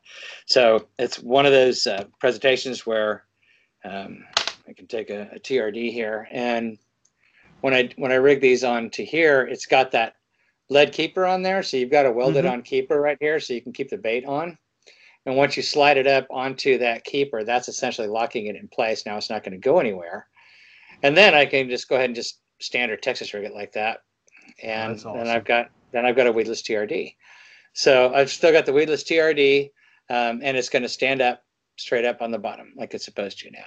[0.47, 3.25] So it's one of those uh, presentations where
[3.85, 4.25] um,
[4.67, 6.29] I can take a, a, TRD here.
[6.31, 6.79] And
[7.61, 10.15] when I, when I rig these on to here, it's got that
[10.71, 11.63] lead keeper on there.
[11.63, 12.55] So you've got a welded mm-hmm.
[12.55, 14.57] on keeper right here so you can keep the bait on.
[15.25, 19.07] And once you slide it up onto that keeper, that's essentially locking it in place.
[19.07, 20.27] Now it's not going to go anywhere.
[21.03, 24.01] And then I can just go ahead and just standard Texas rig it like that.
[24.63, 25.17] And awesome.
[25.17, 27.15] then I've got then I've got a weedless TRD.
[27.75, 29.71] So I've still got the weedless TRD,
[30.11, 31.43] um, and it's going to stand up
[31.77, 33.67] straight up on the bottom like it's supposed to now.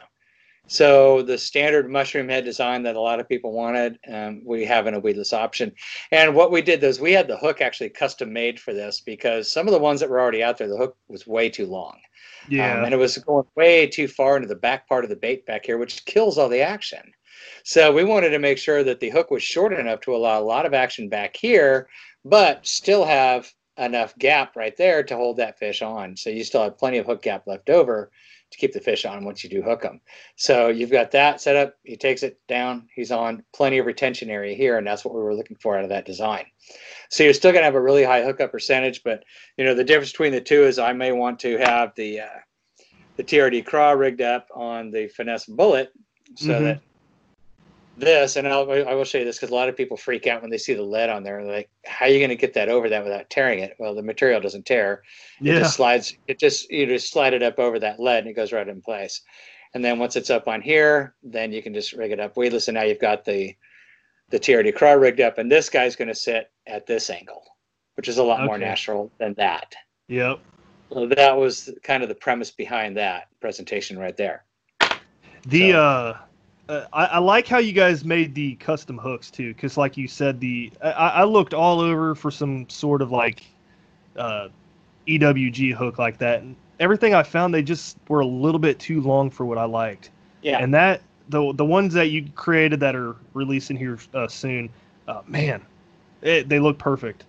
[0.68, 4.88] So the standard mushroom head design that a lot of people wanted, um, we have
[4.88, 5.72] in a weedless option.
[6.11, 9.51] And what we did was we had the hook actually custom made for this because
[9.51, 11.99] some of the ones that were already out there, the hook was way too long.
[12.49, 12.80] Yeah.
[12.80, 15.45] Um, and it was going way too far into the back part of the bait
[15.45, 17.13] back here, which kills all the action.
[17.63, 20.43] So we wanted to make sure that the hook was short enough to allow a
[20.43, 21.89] lot of action back here,
[22.24, 26.15] but still have enough gap right there to hold that fish on.
[26.15, 28.11] So you still have plenty of hook gap left over
[28.51, 29.99] to keep the fish on once you do hook them.
[30.36, 31.76] So you've got that set up.
[31.84, 32.88] He takes it down.
[32.95, 35.84] He's on plenty of retention area here, and that's what we were looking for out
[35.84, 36.45] of that design.
[37.09, 39.23] So you're still going to have a really high hookup percentage, but
[39.57, 42.39] you know the difference between the two is I may want to have the uh,
[43.17, 45.91] the TRD craw rigged up on the finesse bullet
[46.36, 46.63] so mm-hmm.
[46.65, 46.82] that
[47.98, 50.41] this, and I'll, I will show you this because a lot of people freak out
[50.41, 51.43] when they see the lead on there.
[51.43, 53.76] They're like, how are you going to get that over that without tearing it?
[53.80, 55.04] Well, the material doesn't tear.
[55.39, 55.60] It yeah.
[55.60, 56.18] just slides.
[56.28, 58.82] It just you just slide it up over that lead and it goes right in
[58.82, 59.22] place.
[59.74, 62.68] And then once it's up on here, then you can just rig it up weedless.
[62.68, 63.56] And now you've got the
[64.30, 67.43] the TRD craw rigged up, and this guy's going to sit at this angle,
[67.96, 68.48] which is a lot okay.
[68.48, 69.76] more natural than that.
[70.08, 70.39] Yep.
[70.91, 74.46] So that was kind of the premise behind that presentation right there.
[75.48, 75.80] The so.
[75.80, 76.18] uh
[76.68, 80.07] uh, I, I, like how you guys made the custom hooks too, because like you
[80.07, 83.43] said, the I, I, looked all over for some sort of like
[84.18, 84.49] uh,
[85.07, 89.01] EWG hook like that, and everything I found they just were a little bit too
[89.01, 90.09] long for what I liked.
[90.41, 90.57] Yeah.
[90.59, 94.70] And that the the ones that you created that are releasing here uh, soon,
[95.07, 95.63] uh, man,
[96.22, 97.26] it, they look perfect.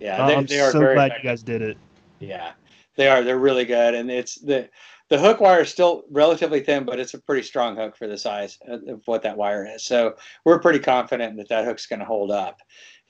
[0.00, 1.24] Yeah, they, I'm they are so glad effective.
[1.24, 1.76] you guys did it.
[2.20, 2.52] Yeah,
[2.96, 3.22] they are.
[3.22, 4.68] They're really good, and it's the
[5.10, 8.18] the hook wire is still relatively thin, but it's a pretty strong hook for the
[8.18, 9.84] size of what that wire is.
[9.84, 12.58] So we're pretty confident that that hook's going to hold up.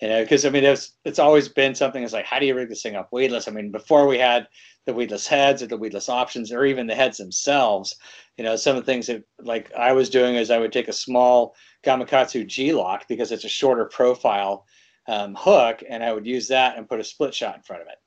[0.01, 2.05] You know, because I mean, it's it's always been something.
[2.05, 3.49] It's like, how do you rig this thing up weedless?
[3.49, 4.47] I mean, before we had
[4.87, 7.97] the weedless heads or the weedless options, or even the heads themselves,
[8.37, 10.87] you know, some of the things that like I was doing is I would take
[10.87, 14.67] a small Gamakatsu G lock because it's a shorter profile
[15.09, 17.89] um, hook, and I would use that and put a split shot in front of
[17.89, 17.99] it.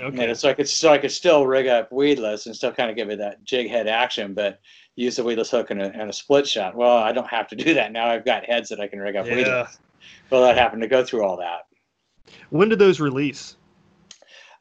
[0.00, 0.28] Okay.
[0.28, 2.96] And so I could so I could still rig up weedless and still kind of
[2.96, 4.58] give it that jig head action, but
[4.96, 6.74] use the weedless hook and a, and a split shot.
[6.74, 8.08] Well, I don't have to do that now.
[8.08, 9.34] I've got heads that I can rig up yeah.
[9.34, 9.78] weedless.
[10.30, 11.66] Well, that happened to go through all that.
[12.50, 13.56] When did those release?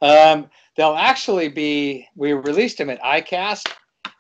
[0.01, 2.07] Um, they'll actually be.
[2.15, 3.71] We released them at ICAST,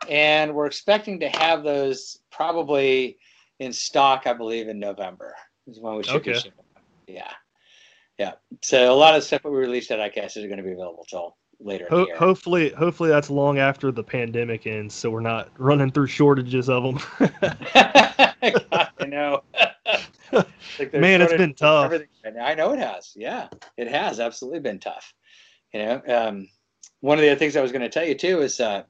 [0.09, 3.17] and we're expecting to have those probably
[3.59, 4.27] in stock.
[4.27, 5.35] I believe in November
[5.67, 6.33] is when we should okay.
[6.33, 6.65] be shipping.
[7.07, 7.31] Yeah
[8.21, 8.33] yeah.
[8.61, 11.03] So a lot of stuff that we released at ICAST is going to be available
[11.09, 11.87] till later.
[11.89, 16.69] Ho- hopefully, hopefully that's long after the pandemic ends, so we're not running through shortages
[16.69, 16.99] of them.
[17.19, 17.57] God,
[18.99, 19.41] I know.
[20.31, 21.85] like Man, it's been tough.
[21.85, 22.07] Everything.
[22.39, 23.11] I know it has.
[23.15, 25.15] Yeah, it has absolutely been tough.
[25.73, 26.47] You know, um,
[26.99, 28.83] one of the other things I was going to tell you too is uh,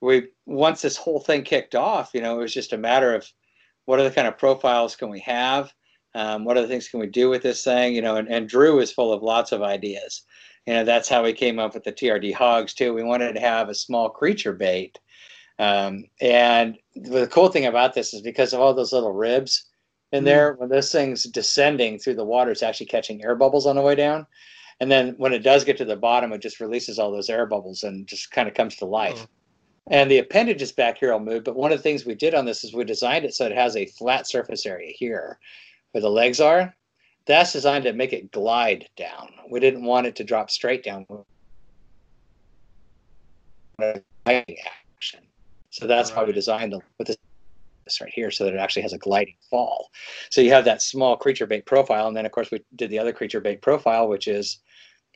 [0.00, 3.28] we once this whole thing kicked off, you know, it was just a matter of
[3.86, 5.74] what other kind of profiles can we have
[6.14, 7.94] um, what other things can we do with this thing?
[7.94, 10.22] You know, and, and Drew is full of lots of ideas.
[10.66, 12.92] You know, that's how we came up with the TRD hogs too.
[12.92, 14.98] We wanted to have a small creature bait.
[15.58, 19.66] Um, and the cool thing about this is because of all those little ribs
[20.12, 23.76] in there, when this thing's descending through the water, it's actually catching air bubbles on
[23.76, 24.26] the way down.
[24.80, 27.46] And then when it does get to the bottom, it just releases all those air
[27.46, 29.26] bubbles and just kind of comes to life.
[29.90, 31.44] And the appendages back here will move.
[31.44, 33.52] But one of the things we did on this is we designed it so it
[33.52, 35.38] has a flat surface area here
[35.92, 36.74] where the legs are.
[37.26, 39.28] That's designed to make it glide down.
[39.50, 41.06] We didn't want it to drop straight down.
[44.26, 45.20] Action.
[45.70, 48.92] So that's why we designed them with this right here so that it actually has
[48.92, 49.90] a gliding fall.
[50.30, 52.08] So you have that small creature bait profile.
[52.08, 54.60] And then, of course, we did the other creature bait profile, which is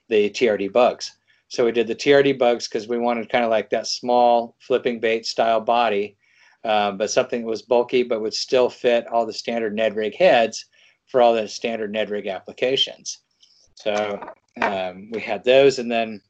[0.08, 1.16] the TRD bugs.
[1.48, 4.98] So we did the TRD bugs because we wanted kind of like that small flipping
[4.98, 6.16] bait style body,
[6.64, 10.16] um, but something that was bulky but would still fit all the standard Ned rig
[10.16, 10.66] heads
[11.06, 13.20] for all the standard Ned rig applications.
[13.74, 14.18] So
[14.60, 16.20] um, we had those, and then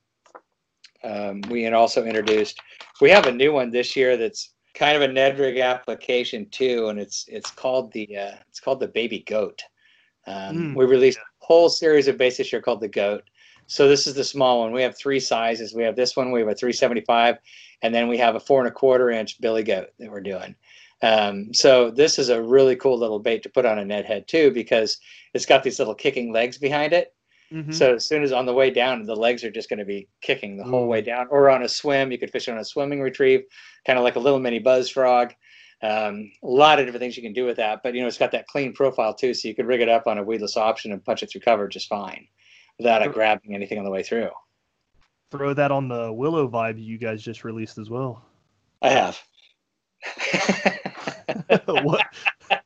[1.03, 2.61] um, we had also introduced.
[3.01, 6.89] We have a new one this year that's kind of a Ned rig application too,
[6.89, 9.63] and it's it's called the uh, it's called the Baby Goat.
[10.27, 10.75] Um, Mm.
[10.75, 13.23] we released a whole series of baits this year called the Goat.
[13.67, 14.73] So this is the small one.
[14.73, 15.75] We have three sizes.
[15.75, 16.31] We have this one.
[16.31, 17.37] We have a 375,
[17.85, 20.55] and then we have a four and a quarter inch Billy Goat that we're doing.
[21.03, 24.27] Um, so this is a really cool little bait to put on a Ned head
[24.27, 24.99] too, because
[25.35, 27.13] it's got these little kicking legs behind it.
[27.53, 27.75] Mhm.
[27.75, 30.09] So as soon as on the way down, the legs are just going to be
[30.23, 31.27] kicking the whole way down.
[31.31, 33.43] Or on a swim, you could fish it on a swimming retrieve,
[33.87, 35.35] kind of like a little mini buzz frog.
[35.83, 38.17] Um, a lot of different things you can do with that, but you know it's
[38.17, 40.93] got that clean profile too, so you could rig it up on a weedless option
[40.93, 42.27] and punch it through cover just fine,
[42.79, 44.31] without it grabbing anything on the way through.
[45.31, 48.25] Throw that on the Willow vibe you guys just released as well.
[48.83, 49.21] I have.
[51.67, 52.07] what?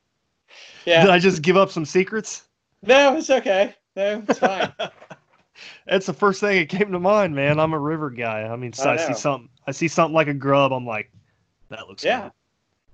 [0.85, 1.01] Yeah.
[1.01, 2.47] Did I just give up some secrets?
[2.81, 3.75] No, it's okay.
[3.95, 4.73] No, it's fine.
[5.85, 7.59] That's the first thing that came to mind, man.
[7.59, 8.43] I'm a river guy.
[8.43, 9.49] I mean, so I I, see something.
[9.67, 10.71] I see something like a grub.
[10.71, 11.11] I'm like,
[11.69, 12.29] that looks yeah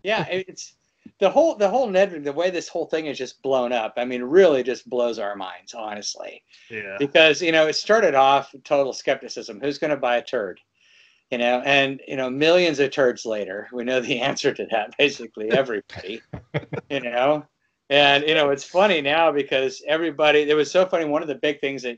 [0.04, 0.74] yeah it's
[1.20, 4.06] the whole the whole Ned the way this whole thing is just blown up i
[4.06, 6.44] mean really just blows our minds honestly.
[6.70, 6.98] Yeah.
[7.00, 10.60] because you know it started off total skepticism who's going to buy a turd
[11.32, 14.96] you know and you know millions of turds later we know the answer to that
[14.98, 16.22] basically everybody
[16.90, 17.46] you know
[17.90, 21.36] and you know it's funny now because everybody it was so funny one of the
[21.36, 21.98] big things that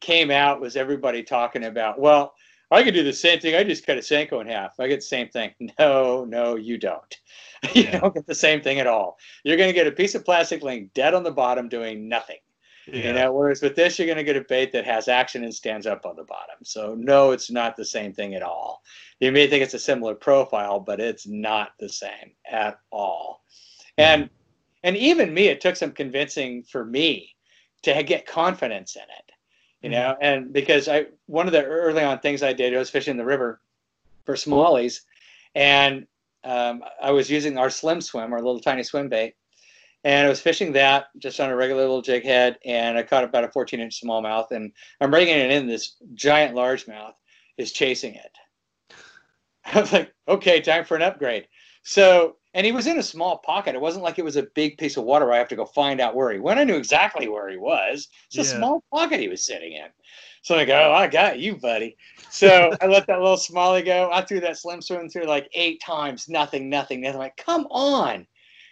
[0.00, 2.34] came out was everybody talking about well
[2.70, 3.54] i could do the same thing.
[3.54, 4.78] I just cut a senko in half.
[4.80, 5.52] I get the same thing.
[5.78, 7.16] No no you don't.
[7.74, 9.18] You don't get the same thing at all.
[9.42, 12.36] You're going to get a piece of plastic laying dead on the bottom doing nothing.
[12.86, 13.08] Yeah.
[13.08, 15.52] you know whereas with this you're going to get a bait that has action and
[15.52, 16.56] stands up on the bottom.
[16.62, 18.82] So no it's not the same thing at all.
[19.20, 23.42] You may think it's a similar profile but it's not the same at all.
[23.98, 24.30] And mm.
[24.84, 27.34] and even me it took some convincing for me
[27.82, 29.25] to get confidence in it
[29.86, 32.90] you know and because i one of the early on things i did I was
[32.90, 33.60] fishing the river
[34.24, 35.02] for smallies
[35.54, 36.06] and
[36.42, 39.34] um, i was using our slim swim our little tiny swim bait
[40.06, 43.24] and I was fishing that just on a regular little jig head, and I caught
[43.24, 44.70] about a 14 inch smallmouth, and
[45.00, 45.66] I'm bringing it in.
[45.66, 47.14] This giant largemouth
[47.58, 48.94] is chasing it.
[49.64, 51.48] I was like, okay, time for an upgrade.
[51.82, 53.74] So, and he was in a small pocket.
[53.74, 55.66] It wasn't like it was a big piece of water where I have to go
[55.66, 56.58] find out where he went.
[56.58, 58.08] I knew exactly where he was.
[58.28, 58.58] It's a Yeah.
[58.58, 59.88] small pocket he was sitting in.
[60.40, 61.98] So I go, oh, I got you, buddy.
[62.30, 64.10] So I let that little smallie go.
[64.10, 67.16] I threw that slim swim through like eight times, nothing, nothing, nothing.
[67.16, 68.26] I'm like, come on.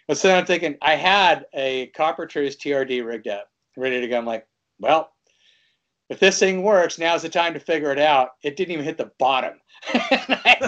[0.07, 4.17] But so I'm thinking, I had a Coppertreuse TRD rigged up, ready to go.
[4.17, 4.47] I'm like,
[4.79, 5.11] well,
[6.09, 8.29] if this thing works, now's the time to figure it out.
[8.41, 9.59] It didn't even hit the bottom.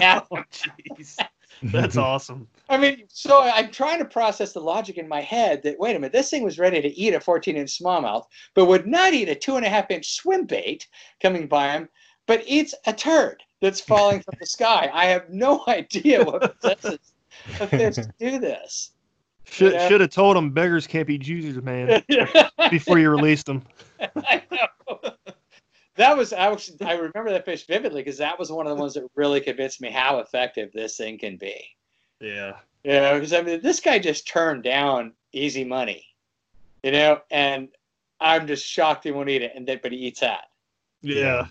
[0.00, 1.16] Oh, jeez.
[1.72, 2.48] That's awesome.
[2.68, 5.98] I mean, so I'm trying to process the logic in my head that wait a
[5.98, 9.28] minute, this thing was ready to eat a 14 inch smallmouth, but would not eat
[9.28, 10.86] a two and a half inch swim bait
[11.22, 11.88] coming by him,
[12.26, 14.90] but eats a turd that's falling from the sky.
[14.92, 16.98] I have no idea what possesses
[17.60, 18.92] a fish to do this.
[19.50, 19.88] Should Yeah.
[19.88, 22.04] should have told him beggars can't be choosers, man,
[22.70, 23.62] before you released them.
[23.98, 25.00] I know.
[25.98, 28.80] That was I was I remember that fish vividly because that was one of the
[28.80, 31.60] ones that really convinced me how effective this thing can be.
[32.20, 32.54] Yeah.
[32.84, 36.06] You know, because I mean, this guy just turned down easy money,
[36.84, 37.68] you know, and
[38.20, 40.44] I'm just shocked he won't eat it, and then but he eats that.
[41.02, 41.48] Yeah.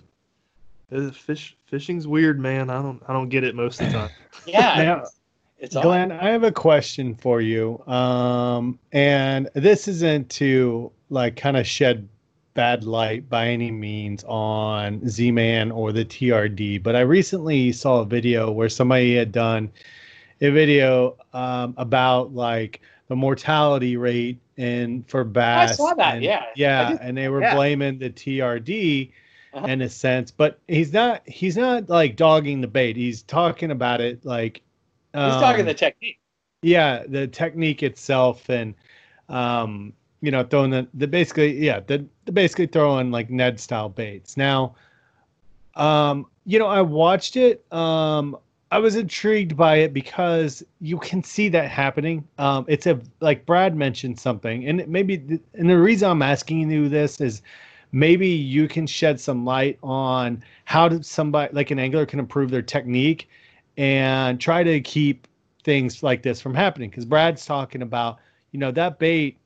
[0.89, 2.69] Uh, Fish fishing's weird, man.
[2.69, 4.09] I don't I don't get it most of the time.
[4.45, 5.19] Yeah, Now, it's,
[5.57, 5.83] it's odd.
[5.83, 7.85] Glenn, I have a question for you.
[7.85, 12.07] Um, and this isn't to like kind of shed
[12.57, 18.01] bad light by any means on Z Man or the TRD, but I recently saw
[18.01, 19.71] a video where somebody had done
[20.41, 25.73] a video um, about like the mortality rate and for bass.
[25.73, 26.45] I saw that, and- yeah.
[26.55, 27.53] Yeah, and they were yeah.
[27.53, 29.11] blaming the TRD.
[29.53, 29.67] uh-huh.
[29.67, 32.95] in a sense, but he's not he's not like dogging the bait.
[32.95, 34.61] He's talking about it like
[35.13, 36.19] um, he's talking the technique.
[36.63, 38.73] Yeah, the technique itself and
[39.29, 43.89] um you know throwing the, the basically yeah the, the basically throwing like Ned style
[43.89, 44.37] baits.
[44.37, 44.75] Now
[45.75, 48.37] um you know I watched it um
[48.69, 52.27] I was intrigued by it because you can see that happening.
[52.37, 56.89] Um, it's a like Brad mentioned something, and maybe and the reason I'm asking you
[56.89, 57.41] this is
[57.93, 62.51] maybe you can shed some light on how did somebody like an angler can improve
[62.51, 63.29] their technique
[63.77, 65.27] and try to keep
[65.63, 66.89] things like this from happening.
[66.89, 68.17] Because Brad's talking about
[68.51, 69.37] you know that bait,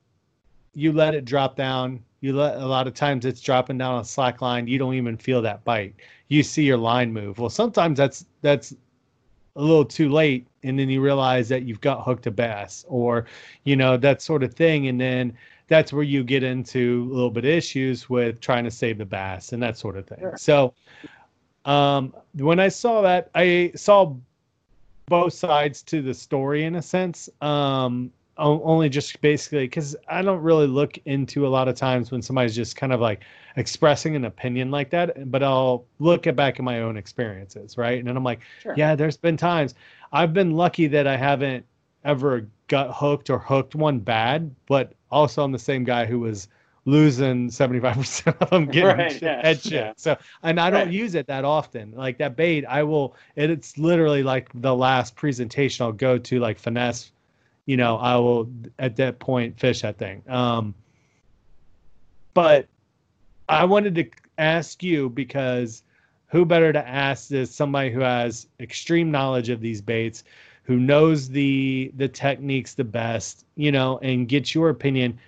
[0.74, 2.02] you let it drop down.
[2.20, 4.66] You let a lot of times it's dropping down on slack line.
[4.66, 5.94] You don't even feel that bite.
[6.28, 7.38] You see your line move.
[7.38, 8.74] Well, sometimes that's that's
[9.56, 13.26] a little too late and then you realize that you've got hooked a bass or
[13.64, 15.36] you know that sort of thing and then
[15.68, 19.04] that's where you get into a little bit of issues with trying to save the
[19.04, 20.36] bass and that sort of thing sure.
[20.38, 20.72] so
[21.64, 24.14] um, when i saw that i saw
[25.06, 28.10] both sides to the story in a sense um,
[28.42, 32.54] only just basically because I don't really look into a lot of times when somebody's
[32.54, 33.22] just kind of like
[33.56, 37.98] expressing an opinion like that, but I'll look at back at my own experiences, right?
[37.98, 38.74] And then I'm like, sure.
[38.76, 39.74] yeah, there's been times
[40.12, 41.64] I've been lucky that I haven't
[42.04, 46.48] ever got hooked or hooked one bad, but also I'm the same guy who was
[46.84, 49.72] losing 75% of them getting right, yeah, head shit.
[49.72, 49.92] Yeah.
[49.96, 50.92] So, and I don't right.
[50.92, 51.92] use it that often.
[51.92, 56.58] Like that bait, I will, it's literally like the last presentation I'll go to, like
[56.58, 57.11] finesse
[57.66, 60.22] you know, I will at that point fish that thing.
[60.28, 60.74] Um,
[62.34, 62.66] but
[63.48, 65.82] I wanted to ask you because
[66.26, 70.24] who better to ask this somebody who has extreme knowledge of these baits,
[70.64, 75.18] who knows the the techniques the best, you know, and get your opinion.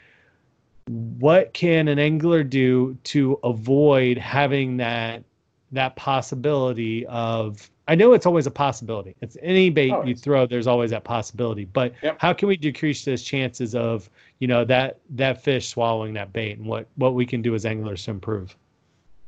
[0.86, 5.24] What can an angler do to avoid having that
[5.72, 9.14] that possibility of I know it's always a possibility.
[9.20, 11.66] It's any bait oh, you throw, there's always that possibility.
[11.66, 12.16] But yep.
[12.18, 14.08] how can we decrease those chances of,
[14.38, 17.66] you know, that that fish swallowing that bait and what what we can do as
[17.66, 18.56] anglers to improve?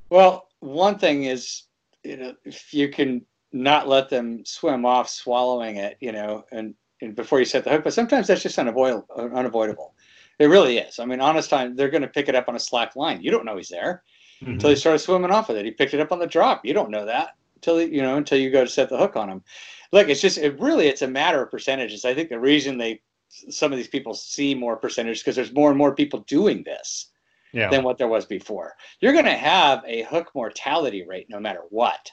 [0.08, 1.64] Well, one thing is,
[2.02, 6.74] you know, if you can not let them swim off swallowing it, you know, and,
[7.02, 9.94] and before you set the hook, but sometimes that's just unavoidable unavoidable.
[10.38, 10.98] It really is.
[10.98, 13.22] I mean, honest time, they're going to pick it up on a slack line.
[13.22, 14.02] You don't know he's there
[14.40, 14.52] mm-hmm.
[14.52, 15.64] until he started swimming off with it.
[15.64, 16.64] He picked it up on the drop.
[16.64, 17.36] You don't know that
[17.66, 19.42] until you know until you go to set the hook on them.
[19.92, 22.04] Look, it's just it really it's a matter of percentages.
[22.04, 25.70] I think the reason they some of these people see more percentages because there's more
[25.70, 27.10] and more people doing this
[27.52, 27.68] yeah.
[27.68, 28.74] than what there was before.
[29.00, 32.10] You're going to have a hook mortality rate no matter what.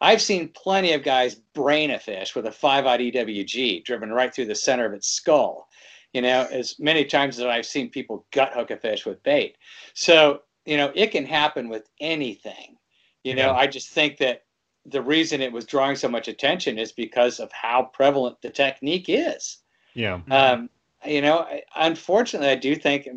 [0.00, 4.32] I've seen plenty of guys brain a fish with a 5 aught EWG driven right
[4.32, 5.68] through the center of its skull.
[6.12, 9.56] You know, as many times as I've seen people gut hook a fish with bait.
[9.94, 12.76] So, you know, it can happen with anything.
[13.24, 13.56] You know, yeah.
[13.56, 14.42] I just think that
[14.86, 19.06] the reason it was drawing so much attention is because of how prevalent the technique
[19.08, 19.58] is.
[19.94, 20.20] Yeah.
[20.30, 20.68] Um,
[21.04, 23.08] you know, unfortunately, I do think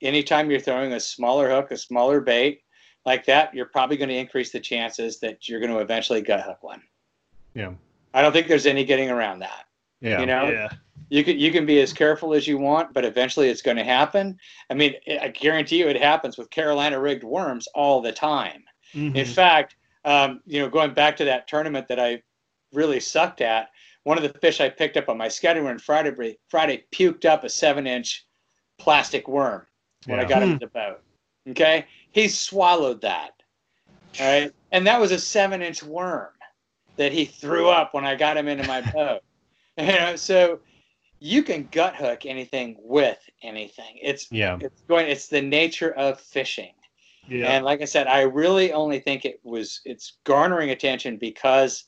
[0.00, 2.62] anytime you're throwing a smaller hook, a smaller bait
[3.04, 6.40] like that, you're probably going to increase the chances that you're going to eventually gut
[6.40, 6.82] hook one.
[7.54, 7.72] Yeah.
[8.14, 9.66] I don't think there's any getting around that.
[10.00, 10.20] Yeah.
[10.20, 10.70] You know, yeah.
[11.10, 13.84] you can you can be as careful as you want, but eventually it's going to
[13.84, 14.38] happen.
[14.68, 18.64] I mean, I guarantee you, it happens with Carolina rigged worms all the time.
[18.94, 19.16] Mm-hmm.
[19.16, 22.22] In fact, um, you know, going back to that tournament that I
[22.72, 23.68] really sucked at,
[24.04, 27.48] one of the fish I picked up on my Sketterman Friday Friday puked up a
[27.48, 28.26] seven inch
[28.78, 29.66] plastic worm
[30.06, 30.24] when yeah.
[30.24, 30.58] I got him hmm.
[30.58, 31.00] to the boat.
[31.50, 33.32] Okay, he swallowed that.
[34.20, 36.30] All right, and that was a seven inch worm
[36.96, 39.22] that he threw up when I got him into my boat.
[39.78, 40.60] you know, so
[41.20, 43.98] you can gut hook anything with anything.
[44.02, 44.58] It's yeah.
[44.60, 45.08] It's going.
[45.08, 46.72] It's the nature of fishing.
[47.28, 47.46] Yeah.
[47.46, 51.84] And like I said, I really only think it was it's garnering attention because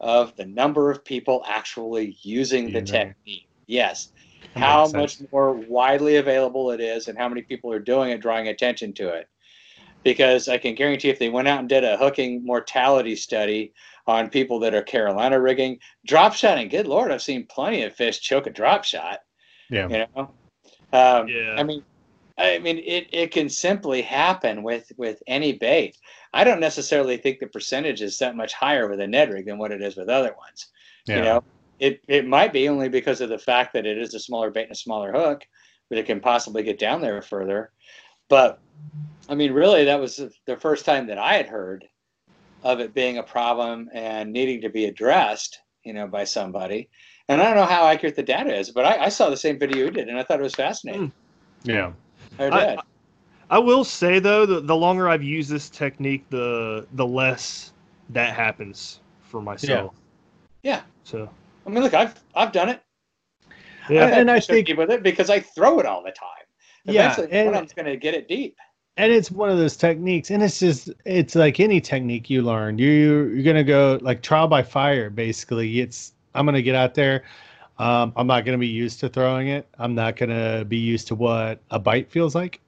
[0.00, 3.48] of the number of people actually using the technique.
[3.66, 4.12] Yes.
[4.54, 8.20] That how much more widely available it is and how many people are doing it,
[8.20, 9.28] drawing attention to it.
[10.02, 13.72] Because I can guarantee if they went out and did a hooking mortality study
[14.06, 18.20] on people that are Carolina rigging, drop shotting, good Lord, I've seen plenty of fish
[18.20, 19.20] choke a drop shot.
[19.68, 19.88] Yeah.
[19.88, 20.30] You know?
[20.92, 21.56] Um, yeah.
[21.58, 21.82] I mean,
[22.38, 25.96] I mean, it, it can simply happen with, with any bait.
[26.34, 29.58] I don't necessarily think the percentage is that much higher with a Ned rig than
[29.58, 30.66] what it is with other ones.
[31.06, 31.16] Yeah.
[31.16, 31.44] You know,
[31.78, 34.64] it, it might be only because of the fact that it is a smaller bait
[34.64, 35.46] and a smaller hook,
[35.88, 37.72] but it can possibly get down there further.
[38.28, 38.60] But
[39.28, 41.86] I mean, really, that was the first time that I had heard
[42.64, 46.88] of it being a problem and needing to be addressed, you know, by somebody.
[47.28, 49.58] And I don't know how accurate the data is, but I, I saw the same
[49.58, 51.12] video you did, and I thought it was fascinating.
[51.64, 51.70] Hmm.
[51.70, 51.92] Yeah.
[52.38, 52.76] I,
[53.50, 57.72] I will say though, the, the longer I've used this technique, the the less
[58.10, 59.94] that happens for myself.
[60.62, 60.76] Yeah.
[60.76, 60.82] yeah.
[61.04, 61.28] So
[61.66, 62.82] I mean, look, I've I've done it.
[63.88, 66.28] Yeah, and I think with it because I throw it all the time.
[66.86, 68.56] Eventually, yeah, and, I'm going to get it deep.
[68.96, 72.78] And it's one of those techniques, and it's just it's like any technique you learn.
[72.78, 75.10] You you're gonna go like trial by fire.
[75.10, 77.24] Basically, it's I'm gonna get out there.
[77.78, 79.68] Um, I'm not gonna be used to throwing it.
[79.78, 82.60] I'm not gonna be used to what a bite feels like.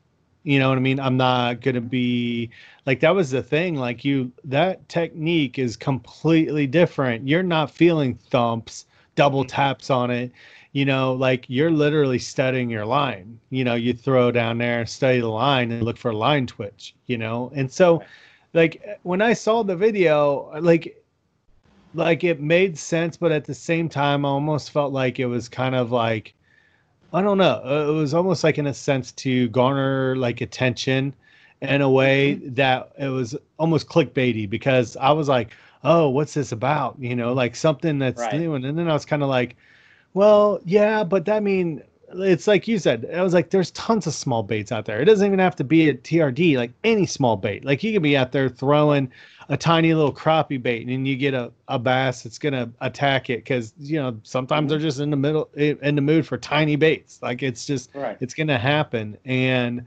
[0.45, 1.01] You know what I mean?
[1.01, 2.51] I'm not gonna be
[2.87, 3.77] like that was the thing.
[3.77, 7.27] Like you, that technique is completely different.
[7.27, 10.33] You're not feeling thumps, double taps on it
[10.73, 13.41] you know, like you're literally studying your line.
[13.51, 16.95] You know, you throw down there, study the line, and look for a line twitch.
[17.07, 18.03] You know, and so,
[18.55, 21.03] like when I saw the video, like,
[21.95, 25.49] like it made sense, but at the same time, I almost felt like it was
[25.49, 26.35] kind of like,
[27.13, 31.15] I don't know, uh, it was almost like in a sense to garner like attention
[31.63, 32.55] in a way mm-hmm.
[32.55, 35.53] that it was almost clickbaity because I was like,
[35.85, 36.97] oh, what's this about?
[36.99, 38.39] You know, like something that's right.
[38.39, 38.55] new.
[38.55, 39.57] And then I was kind of like,
[40.15, 41.83] well, yeah, but that mean
[42.15, 43.09] it's like you said.
[43.15, 45.01] I was like, there's tons of small baits out there.
[45.01, 46.57] It doesn't even have to be a TRD.
[46.57, 49.11] Like any small bait, like you can be out there throwing
[49.51, 53.39] a tiny little crappie bait, and you get a, a bass that's gonna attack it
[53.39, 57.21] because you know sometimes they're just in the middle in the mood for tiny baits.
[57.23, 58.17] Like it's just right.
[58.21, 59.87] it's gonna happen, and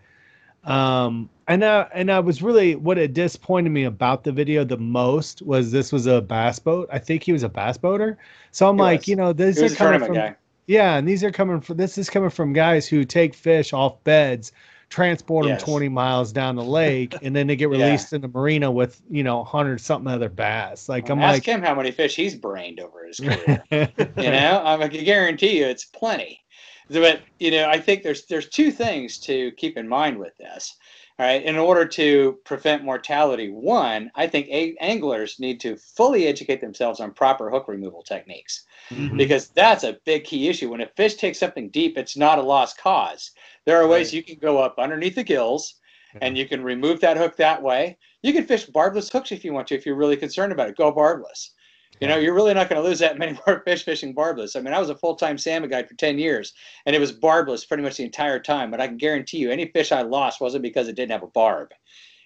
[0.63, 4.77] um and I, and I was really what it disappointed me about the video the
[4.77, 6.87] most was this was a bass boat.
[6.91, 8.17] I think he was a bass boater.
[8.51, 9.07] So I'm like, was.
[9.09, 10.35] you know, these are coming from guy.
[10.67, 14.01] yeah, and these are coming from this is coming from guys who take fish off
[14.05, 14.53] beds,
[14.91, 15.61] transport yes.
[15.61, 18.17] them 20 miles down the lake, and then they get released yeah.
[18.17, 20.87] in the marina with you know hundred something other bass.
[20.87, 23.63] Like well, I'm ask like, him how many fish he's brained over his career.
[23.71, 26.41] you know, I can guarantee you it's plenty.
[26.89, 30.75] But you know, I think there's there's two things to keep in mind with this.
[31.19, 36.25] All right, in order to prevent mortality, one, I think a- anglers need to fully
[36.25, 39.17] educate themselves on proper hook removal techniques mm-hmm.
[39.17, 40.71] because that's a big key issue.
[40.71, 43.31] When a fish takes something deep, it's not a lost cause.
[43.65, 44.13] There are ways right.
[44.13, 45.75] you can go up underneath the gills
[46.21, 47.97] and you can remove that hook that way.
[48.21, 50.77] You can fish barbless hooks if you want to, if you're really concerned about it.
[50.77, 51.51] Go barbless.
[51.99, 54.55] You know, you're really not going to lose that many more fish fishing barbless.
[54.55, 56.53] I mean, I was a full time salmon guide for 10 years,
[56.85, 58.71] and it was barbless pretty much the entire time.
[58.71, 61.27] But I can guarantee you, any fish I lost wasn't because it didn't have a
[61.27, 61.69] barb,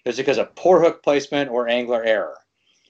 [0.04, 2.38] it was because of poor hook placement or angler error.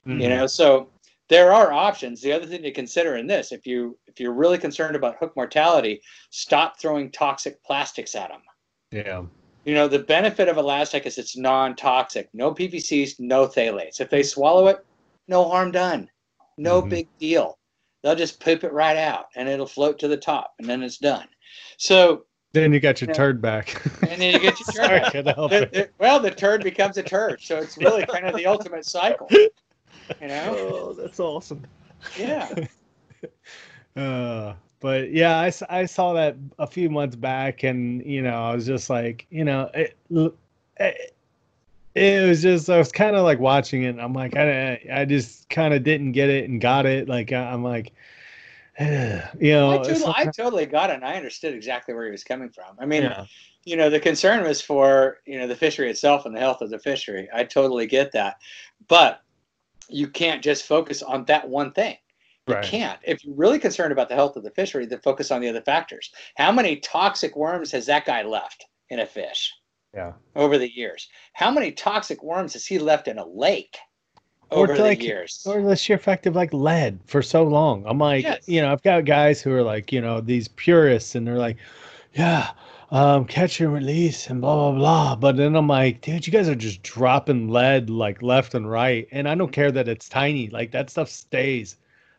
[0.06, 0.20] Mm-hmm.
[0.20, 0.88] You know, so
[1.28, 2.20] there are options.
[2.20, 5.34] The other thing to consider in this, if you if you're really concerned about hook
[5.36, 6.00] mortality,
[6.30, 8.42] stop throwing toxic plastics at them.
[8.92, 9.22] Yeah.
[9.64, 12.28] You know, the benefit of ElaZtech is it's non-toxic.
[12.32, 14.00] No PVCs, no phthalates.
[14.00, 14.84] If they swallow it,
[15.26, 16.08] no harm done.
[16.56, 16.90] No mm-hmm.
[16.90, 17.58] big deal.
[18.02, 20.98] They'll just poop it right out and it'll float to the top and then it's
[20.98, 21.26] done.
[21.78, 23.84] So then you got your you know, turd back.
[24.02, 25.24] and then you get your turd Sorry,
[25.64, 25.90] back.
[25.98, 27.42] Well, the turd becomes a turd.
[27.42, 29.28] So it's really kind of the ultimate cycle.
[30.20, 30.56] You know?
[30.58, 31.64] Oh, that's awesome.
[32.18, 32.54] Yeah.
[33.96, 38.54] Uh, but yeah, I, I saw that a few months back, and you know, I
[38.54, 39.96] was just like, you know, it,
[40.78, 41.16] it
[41.94, 43.98] it was just I was kind of like watching it.
[43.98, 47.08] I'm like I I just kind of didn't get it and got it.
[47.08, 47.94] Like I'm like,
[48.80, 50.96] you know, I totally, I totally, got it.
[50.96, 52.76] and I understood exactly where he was coming from.
[52.78, 53.24] I mean, yeah.
[53.64, 56.68] you know, the concern was for you know the fishery itself and the health of
[56.68, 57.30] the fishery.
[57.34, 58.36] I totally get that,
[58.88, 59.22] but
[59.88, 61.96] you can't just focus on that one thing.
[62.46, 62.64] You right.
[62.64, 63.00] can't.
[63.02, 65.62] If you're really concerned about the health of the fishery, then focus on the other
[65.62, 66.12] factors.
[66.36, 69.52] How many toxic worms has that guy left in a fish?
[69.96, 70.12] yeah.
[70.36, 71.08] over the years.
[71.32, 73.76] How many toxic worms has he left in a lake
[74.50, 75.44] over or like, the years?
[75.48, 77.84] Or the sheer fact of like lead for so long.
[77.86, 78.46] I'm like, yes.
[78.46, 81.56] you know, I've got guys who are like, you know, these purists and they're like,
[82.14, 82.50] yeah,
[82.90, 85.16] um, catch and release and blah blah blah.
[85.16, 89.08] But then I'm like, dude, you guys are just dropping lead like left and right,
[89.10, 90.48] and I don't care that it's tiny.
[90.48, 91.76] Like that stuff stays.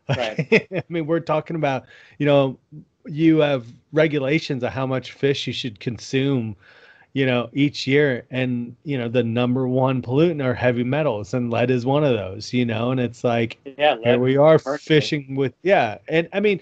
[0.08, 0.68] Right.
[0.72, 1.84] I mean, we're talking about,
[2.18, 2.58] you know,
[3.06, 6.56] you have regulations of how much fish you should consume
[7.14, 8.26] you know, each year.
[8.30, 12.14] And, you know, the number one pollutant are heavy metals, and lead is one of
[12.14, 15.98] those, you know, and it's like, yeah, here we are fishing with, yeah.
[16.08, 16.60] And I mean,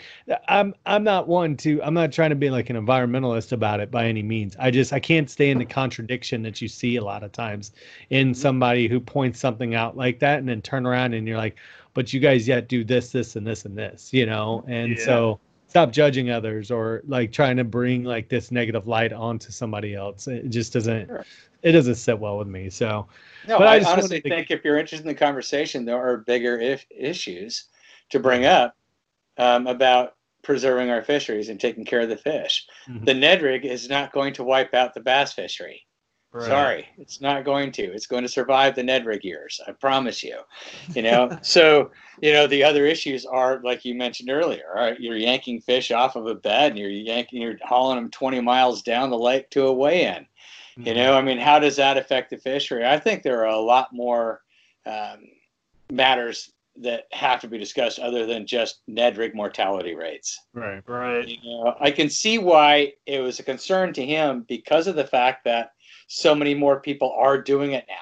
[0.48, 3.90] I'm, I'm not one to, I'm not trying to be like an environmentalist about it
[3.90, 4.56] by any means.
[4.58, 7.72] I just, I can't stay in the contradiction that you see a lot of times
[8.10, 8.34] in mm-hmm.
[8.34, 11.56] somebody who points something out like that and then turn around and you're like,
[11.94, 14.62] but you guys yet do this, this, and this, and this, you know?
[14.68, 15.04] And yeah.
[15.04, 15.40] so,
[15.76, 20.26] stop judging others or like trying to bring like this negative light onto somebody else.
[20.26, 21.24] It just doesn't sure.
[21.62, 22.70] it doesn't sit well with me.
[22.70, 23.06] So
[23.46, 24.28] no, I, I honestly to...
[24.28, 27.66] think if you're interested in the conversation, there are bigger if issues
[28.10, 28.74] to bring up
[29.36, 32.66] um, about preserving our fisheries and taking care of the fish.
[32.88, 33.04] Mm-hmm.
[33.04, 35.85] The Ned rig is not going to wipe out the bass fishery.
[36.36, 36.48] Right.
[36.48, 37.82] Sorry, it's not going to.
[37.82, 39.58] It's going to survive the Ned rig years.
[39.66, 40.38] I promise you.
[40.94, 41.90] You know, so
[42.20, 44.66] you know the other issues are like you mentioned earlier.
[44.74, 48.40] Right, you're yanking fish off of a bed, and you're yanking, you're hauling them 20
[48.40, 50.26] miles down the lake to a weigh-in.
[50.78, 50.86] Mm-hmm.
[50.86, 52.84] You know, I mean, how does that affect the fishery?
[52.84, 54.42] I think there are a lot more
[54.84, 55.28] um,
[55.90, 56.52] matters
[56.82, 60.38] that have to be discussed other than just Ned rig mortality rates.
[60.52, 61.26] Right, right.
[61.26, 65.06] You know, I can see why it was a concern to him because of the
[65.06, 65.70] fact that
[66.06, 67.94] so many more people are doing it now.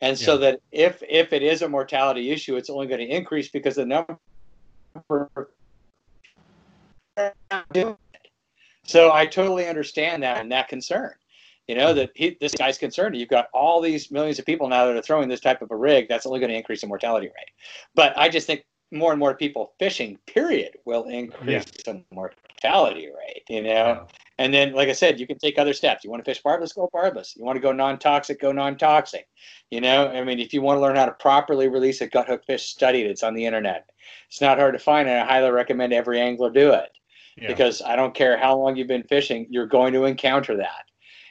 [0.00, 0.26] And yeah.
[0.26, 3.76] so that if if it is a mortality issue, it's only going to increase because
[3.76, 4.18] the number
[8.84, 11.12] so I totally understand that and that concern.
[11.68, 13.16] You know that he, this guy's concerned.
[13.16, 15.76] You've got all these millions of people now that are throwing this type of a
[15.76, 16.08] rig.
[16.08, 17.50] That's only going to increase the mortality rate.
[17.94, 21.92] But I just think more and more people fishing, period, will increase yeah.
[21.92, 23.44] the mortality rate.
[23.48, 24.08] You know.
[24.40, 26.02] And then like I said, you can take other steps.
[26.02, 27.34] You want to fish barbless, go barbless.
[27.36, 29.28] You want to go non-toxic, go non-toxic.
[29.70, 32.26] You know, I mean, if you want to learn how to properly release a gut
[32.26, 33.10] hook fish, study it.
[33.10, 33.88] It's on the internet.
[34.28, 36.90] It's not hard to find, and I highly recommend every angler do it.
[37.36, 37.48] Yeah.
[37.48, 40.84] Because I don't care how long you've been fishing, you're going to encounter that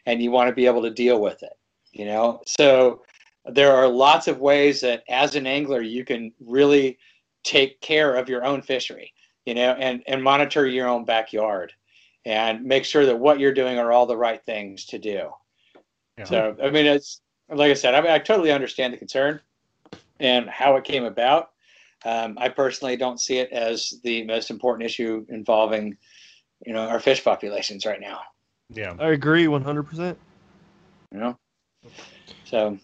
[0.06, 1.54] and you want to be able to deal with it
[1.92, 3.02] you know so
[3.46, 6.98] there are lots of ways that as an angler you can really
[7.44, 9.14] take care of your own fishery
[9.46, 11.74] you know and and monitor your own backyard
[12.30, 15.32] and make sure that what you're doing are all the right things to do.
[16.18, 16.26] Yeah.
[16.26, 19.40] so i mean it's like i said i mean i totally understand the concern
[20.20, 21.52] and how it came about.
[22.06, 25.98] Um, i personally don't see it as the most important issue involving
[26.66, 28.20] you know our fish populations right now.
[28.70, 30.16] Yeah, I agree 100%.
[31.12, 31.38] You know,
[32.46, 32.78] so.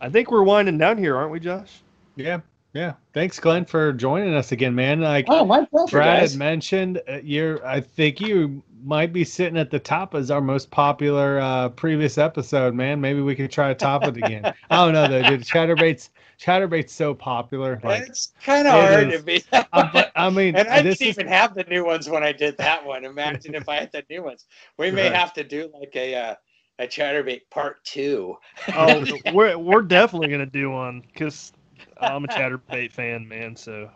[0.00, 1.80] I think we're winding down here, aren't we, Josh?
[2.16, 2.40] Yeah,
[2.74, 2.94] yeah.
[3.12, 5.00] Thanks, Glenn, for joining us again, man.
[5.00, 6.32] Like oh, my pleasure, Brad guys.
[6.32, 7.64] had mentioned, uh, you're.
[7.64, 12.18] I think you might be sitting at the top as our most popular uh, previous
[12.18, 13.00] episode, man.
[13.00, 14.44] Maybe we could try to top it again.
[14.70, 15.36] I don't know though.
[15.36, 17.80] The chatterbait's chatterbait's so popular.
[17.84, 19.20] Like it's kind of hard is.
[19.20, 19.44] to be.
[19.52, 22.84] I, I mean, and I didn't even have the new ones when I did that
[22.84, 23.04] one.
[23.04, 24.46] Imagine if I had the new ones.
[24.78, 25.14] We may right.
[25.14, 26.14] have to do like a.
[26.14, 26.34] Uh,
[26.80, 28.36] a chatterbait part two.
[28.74, 31.52] oh, we're we're definitely gonna do one because
[32.00, 33.56] I'm a chatterbait fan, man.
[33.56, 33.90] So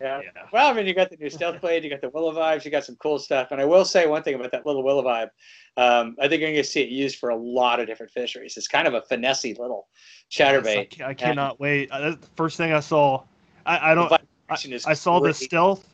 [0.00, 0.20] yeah.
[0.22, 0.42] yeah.
[0.52, 2.70] Well, I mean, you got the new stealth blade, you got the willow vibes, you
[2.70, 3.48] got some cool stuff.
[3.50, 5.30] And I will say one thing about that little willow vibe.
[5.76, 8.56] Um, I think you're going to see it used for a lot of different fisheries.
[8.56, 9.88] It's kind of a finessey little
[10.30, 10.98] chatterbait.
[10.98, 11.88] Yes, I, I, cannot and, wait.
[11.90, 13.22] Uh, first thing I saw,
[13.66, 14.12] I, I don't.
[14.12, 14.18] I,
[14.50, 15.30] I, saw great.
[15.30, 15.88] the stealth.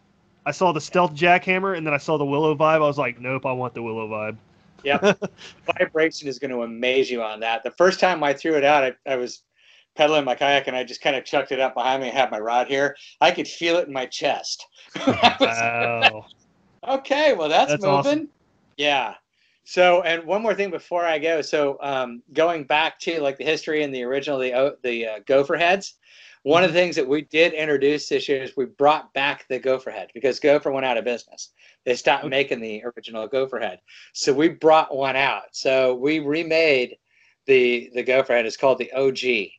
[0.44, 2.76] I saw the stealth jackhammer, and then I saw the willow vibe.
[2.76, 4.36] I was like, nope, I want the willow vibe.
[4.82, 5.12] Yeah,
[5.78, 7.62] vibration is going to amaze you on that.
[7.62, 9.42] The first time I threw it out, I, I was
[10.00, 12.30] pedaling my kayak and I just kind of chucked it up behind me and had
[12.30, 12.96] my rod here.
[13.20, 14.66] I could feel it in my chest.
[15.06, 16.24] wow.
[16.88, 18.12] okay, well that's, that's moving.
[18.12, 18.28] Awesome.
[18.78, 19.14] Yeah.
[19.64, 21.42] So, and one more thing before I go.
[21.42, 25.56] So, um, going back to like the history and the original the the uh, gopher
[25.56, 25.94] heads.
[26.44, 29.58] One of the things that we did introduce this year is we brought back the
[29.58, 31.50] gopher head because gopher went out of business.
[31.84, 33.80] They stopped making the original gopher head,
[34.14, 35.52] so we brought one out.
[35.52, 36.96] So we remade
[37.44, 38.46] the the gopher head.
[38.46, 39.50] It's called the OG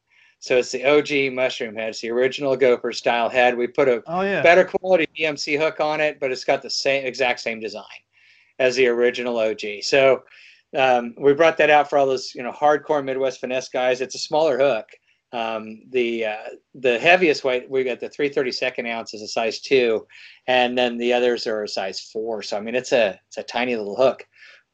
[0.41, 1.89] so it's the OG mushroom head.
[1.89, 3.55] It's the original gopher style head.
[3.55, 4.41] We put a oh, yeah.
[4.41, 7.83] better quality DMC hook on it, but it's got the same exact same design
[8.57, 9.83] as the original OG.
[9.83, 10.23] So
[10.75, 14.01] um, we brought that out for all those you know hardcore Midwest finesse guys.
[14.01, 14.87] It's a smaller hook.
[15.31, 20.07] Um, the uh, the heaviest weight we got the 332nd ounce is a size two,
[20.47, 22.41] and then the others are a size four.
[22.41, 24.25] So I mean it's a it's a tiny little hook.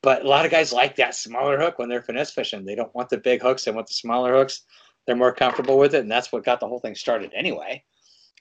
[0.01, 2.63] But a lot of guys like that smaller hook when they're finesse fishing.
[2.63, 4.61] They don't want the big hooks; they want the smaller hooks
[5.07, 7.81] they're more comfortable with it, and that's what got the whole thing started anyway.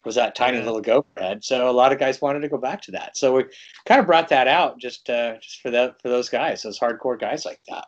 [0.05, 1.43] Was that tiny little gopher head?
[1.43, 3.17] So a lot of guys wanted to go back to that.
[3.17, 3.45] So we
[3.87, 7.19] kind of brought that out just uh, just for that for those guys, those hardcore
[7.19, 7.87] guys like that.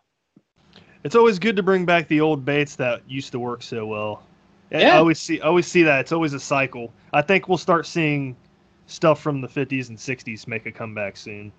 [1.04, 4.22] It's always good to bring back the old baits that used to work so well.
[4.70, 4.94] Yeah.
[4.94, 6.00] I always see I always see that.
[6.00, 6.92] It's always a cycle.
[7.12, 8.36] I think we'll start seeing
[8.86, 11.52] stuff from the 50s and 60s make a comeback soon.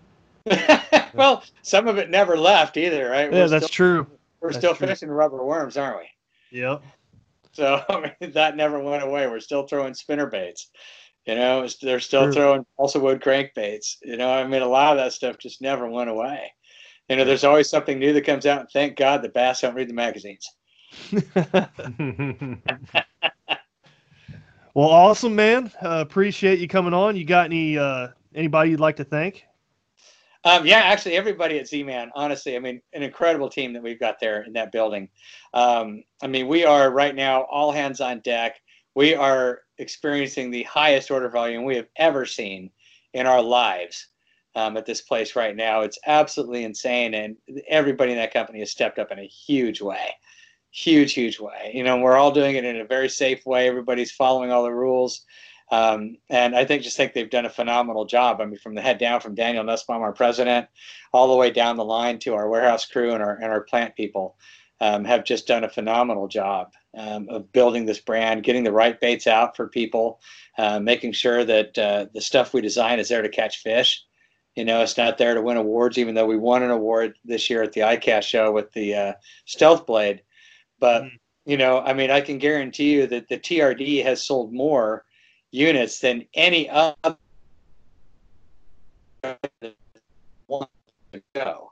[1.14, 3.32] well, some of it never left either, right?
[3.32, 4.08] Yeah, we're that's still, true.
[4.42, 4.88] We're that's still true.
[4.88, 6.60] fishing rubber worms, aren't we?
[6.60, 6.82] Yep.
[7.60, 9.28] So I mean, that never went away.
[9.28, 10.72] We're still throwing spinner baits.
[11.26, 12.34] You know, they're still True.
[12.34, 13.98] throwing balsa wood crankbaits.
[14.02, 16.52] You know, I mean, a lot of that stuff just never went away.
[17.10, 19.76] You know, there's always something new that comes out, and thank God the bass don't
[19.76, 20.48] read the magazines.
[24.74, 25.72] well, awesome, man.
[25.82, 27.16] Uh, appreciate you coming on.
[27.16, 29.49] You got any uh, anybody you'd like to thank?
[30.46, 34.20] Um, yeah, actually, everybody at Z-Man, honestly, I mean, an incredible team that we've got
[34.20, 35.10] there in that building.
[35.54, 38.62] Um, I mean, we are right now all hands on deck.
[38.96, 42.72] We are experiencing the highest order volume we have ever seen
[43.14, 44.08] in our lives.
[44.56, 45.82] um, at this place right now.
[45.82, 47.38] It's absolutely insane, and
[47.68, 50.16] everybody in that company has stepped up in a huge way,
[50.72, 51.72] huge, huge way.
[51.74, 53.68] You know, we're all doing it in a very safe way.
[53.68, 55.26] Everybody's following all the rules.
[55.72, 58.42] Um, and I think just think they've done a phenomenal job.
[58.42, 60.68] I mean, from the head down, from Daniel Nussbaum, our president,
[61.14, 63.96] all the way down the line to our warehouse crew and our and our plant
[63.96, 64.36] people,
[64.82, 69.00] um, have just done a phenomenal job um, of building this brand, getting the right
[69.00, 70.20] baits out for people,
[70.58, 74.04] uh, making sure that uh, the stuff we design is there to catch fish.
[74.56, 77.50] You know, it's not there to win awards, even though we won an award this
[77.50, 79.14] year at the ICAST show with the uh,
[79.46, 80.24] Stealth Blade.
[80.80, 81.16] But mm-hmm.
[81.46, 85.06] you know, I mean, I can guarantee you that the TRD has sold more
[85.52, 87.06] units than any other
[90.48, 90.68] one
[91.34, 91.72] go,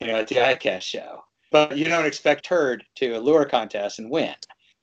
[0.00, 1.24] you know, at the ICAST show.
[1.50, 4.34] But you don't expect Turd to lure contest and win.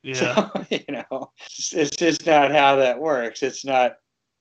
[0.01, 0.15] Yeah.
[0.15, 1.31] So, you know,
[1.71, 3.43] it's just not how that works.
[3.43, 3.97] It's not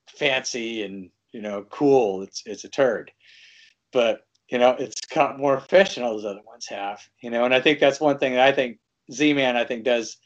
[0.09, 2.23] fancy and, you know, cool.
[2.23, 3.11] It's it's a turd.
[3.93, 7.01] But, you know, it's caught more fish than all those other ones have.
[7.23, 8.79] You know, and I think that's one thing that I think
[9.13, 10.17] Z Man I think does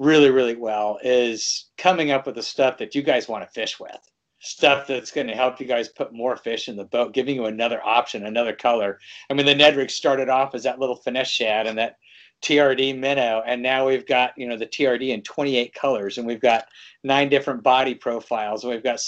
[0.00, 3.78] really, really well is coming up with the stuff that you guys want to fish
[3.78, 3.98] with.
[4.38, 7.44] Stuff that's going to help you guys put more fish in the boat, giving you
[7.44, 8.98] another option, another color.
[9.28, 11.96] I mean, the Ned rig started off as that little finesse shad and that
[12.40, 16.40] TRD minnow, and now we've got you know the TRD in 28 colors, and we've
[16.40, 16.64] got
[17.04, 18.98] nine different body profiles, and we've got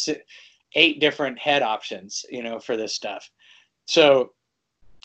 [0.74, 3.30] eight different head options, you know, for this stuff.
[3.86, 4.32] So,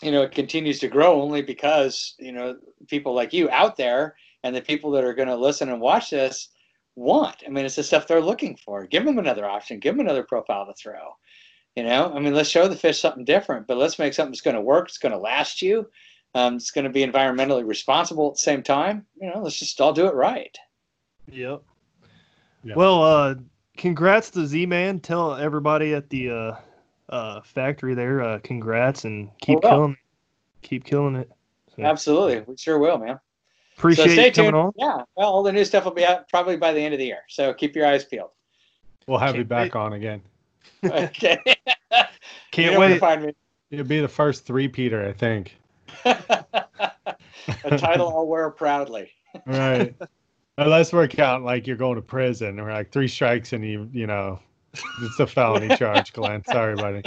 [0.02, 4.14] you know, it continues to grow only because you know people like you out there
[4.44, 6.48] and the people that are going to listen and watch this
[6.96, 7.36] want.
[7.46, 8.86] I mean, it's the stuff they're looking for.
[8.86, 9.78] Give them another option.
[9.78, 11.14] Give them another profile to throw.
[11.76, 14.40] You know, I mean, let's show the fish something different, but let's make something that's
[14.40, 14.88] going to work.
[14.88, 15.88] It's going to last you.
[16.34, 19.06] Um, it's going to be environmentally responsible at the same time.
[19.20, 20.56] You know, let's just all do it right.
[21.30, 21.62] Yep.
[22.64, 22.76] yep.
[22.76, 23.34] Well, uh,
[23.76, 25.00] congrats to Z Man.
[25.00, 26.56] Tell everybody at the uh,
[27.08, 29.72] uh, factory there, uh, congrats and keep oh, well.
[29.72, 29.96] killing,
[30.62, 31.30] keep killing it.
[31.76, 31.84] So.
[31.84, 33.20] Absolutely, we sure will, man.
[33.78, 34.56] Appreciate so stay tuned.
[34.56, 34.72] On.
[34.76, 37.06] Yeah, well, all the new stuff will be out probably by the end of the
[37.06, 37.20] year.
[37.28, 38.30] So keep your eyes peeled.
[39.06, 39.80] We'll have Can't you back wait.
[39.80, 40.20] on again.
[40.84, 41.38] okay.
[42.50, 42.98] Can't you wait.
[42.98, 43.34] Find me.
[43.70, 45.56] You'll be the first three Peter, I think.
[46.04, 49.12] a title I'll wear proudly.
[49.46, 49.94] right.
[50.58, 54.08] Unless we're counting like you're going to prison, or like three strikes and you, you
[54.08, 54.40] know,
[55.02, 56.42] it's a felony charge, Glenn.
[56.46, 57.04] Sorry, buddy.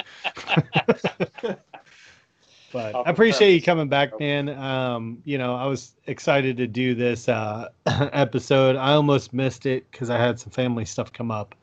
[2.72, 4.50] But I appreciate you coming back, man.
[4.50, 8.76] Um, you know, I was excited to do this uh, episode.
[8.76, 11.56] I almost missed it because I had some family stuff come up,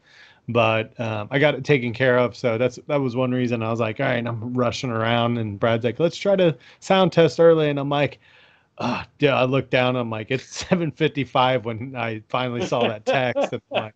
[0.49, 2.37] but um, I got it taken care of.
[2.37, 5.59] So that's that was one reason I was like, all right, I'm rushing around, and
[5.59, 8.19] Brad's like, let's try to sound test early, and I'm like.
[8.81, 9.97] Oh, yeah, I looked down.
[9.97, 13.53] I'm like, it's 7:55 when I finally saw that text.
[13.53, 13.93] and like,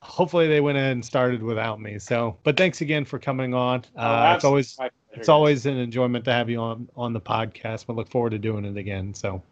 [0.00, 1.98] hopefully they went in and started without me.
[1.98, 3.82] So, but thanks again for coming on.
[3.96, 4.78] Oh, uh, oh, it's always
[5.12, 7.88] it's always an enjoyment to have you on on the podcast.
[7.88, 9.14] We look forward to doing it again.
[9.14, 9.42] So,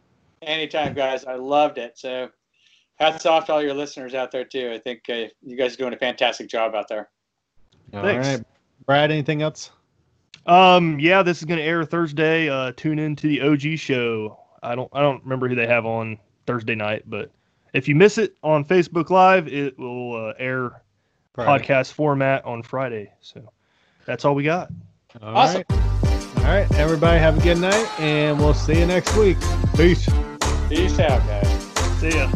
[0.43, 1.25] anytime, guys.
[1.25, 1.99] I loved it.
[1.99, 2.31] So,
[2.97, 4.73] hats off to all your listeners out there too.
[4.73, 7.11] I think uh, you guys are doing a fantastic job out there.
[7.93, 8.27] All Thanks.
[8.27, 8.43] right,
[8.87, 9.11] Brad.
[9.11, 9.71] Anything else?
[10.47, 12.49] Um, yeah, this is going to air Thursday.
[12.49, 14.39] Uh, tune in to the OG show.
[14.63, 17.31] I don't I don't remember who they have on Thursday night, but
[17.73, 20.83] if you miss it on Facebook Live, it will uh, air
[21.35, 21.65] Friday.
[21.65, 23.13] podcast format on Friday.
[23.21, 23.53] So
[24.07, 24.71] that's all we got.
[25.23, 25.65] All awesome.
[25.69, 26.37] Right.
[26.39, 29.37] All right, everybody, have a good night, and we'll see you next week.
[29.77, 30.09] Peace.
[30.69, 31.49] Peace out, guys.
[31.99, 32.29] See ya.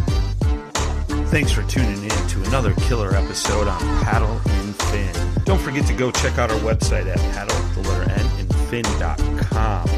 [1.31, 5.45] Thanks for tuning in to another killer episode on Paddle and Fin.
[5.45, 9.44] Don't forget to go check out our website at paddle, the letter N, and fin.com.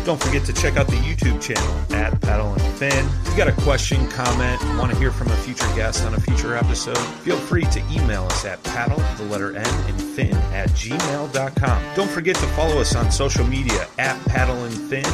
[0.04, 3.04] Don't forget to check out the YouTube channel at Paddle and Fin.
[3.24, 6.20] If you got a question, comment, want to hear from a future guest on a
[6.20, 10.68] future episode, feel free to email us at paddle, the letter N, and fin at
[10.70, 11.96] gmail.com.
[11.96, 15.04] Don't forget to follow us on social media at Paddle and Fin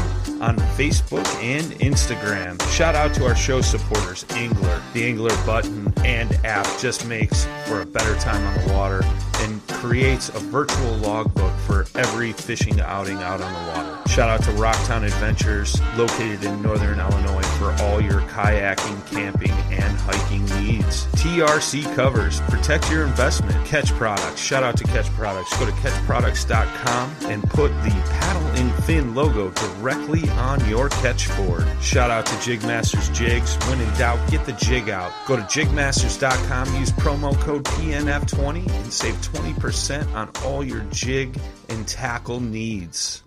[0.42, 2.60] on Facebook and Instagram.
[2.70, 4.82] Shout out to our show supporters, Angler.
[4.92, 9.02] The ANGLR button and app just makes for a better time on the water
[9.36, 14.08] and creates a virtual logbook for every fishing outing out on the water.
[14.08, 19.96] Shout out to Rocktown Adventures, located in northern Illinois, for all your kayaking, camping, and
[19.98, 21.06] hiking needs.
[21.06, 23.66] TRC covers, protect your investment.
[23.66, 25.56] Ketch Products, shout out to Ketch Products.
[25.58, 31.66] Go to ketchproducts.com and put the paddle and fin logo directly on your Ketch board.
[31.80, 33.56] Shout out to Jigmasters Jigs.
[33.68, 35.12] When in doubt, get the jig out.
[35.26, 41.38] Go to jigmasters.com, use promo code PNF20 and save 20% on all your jig
[41.68, 43.22] and tackle needs.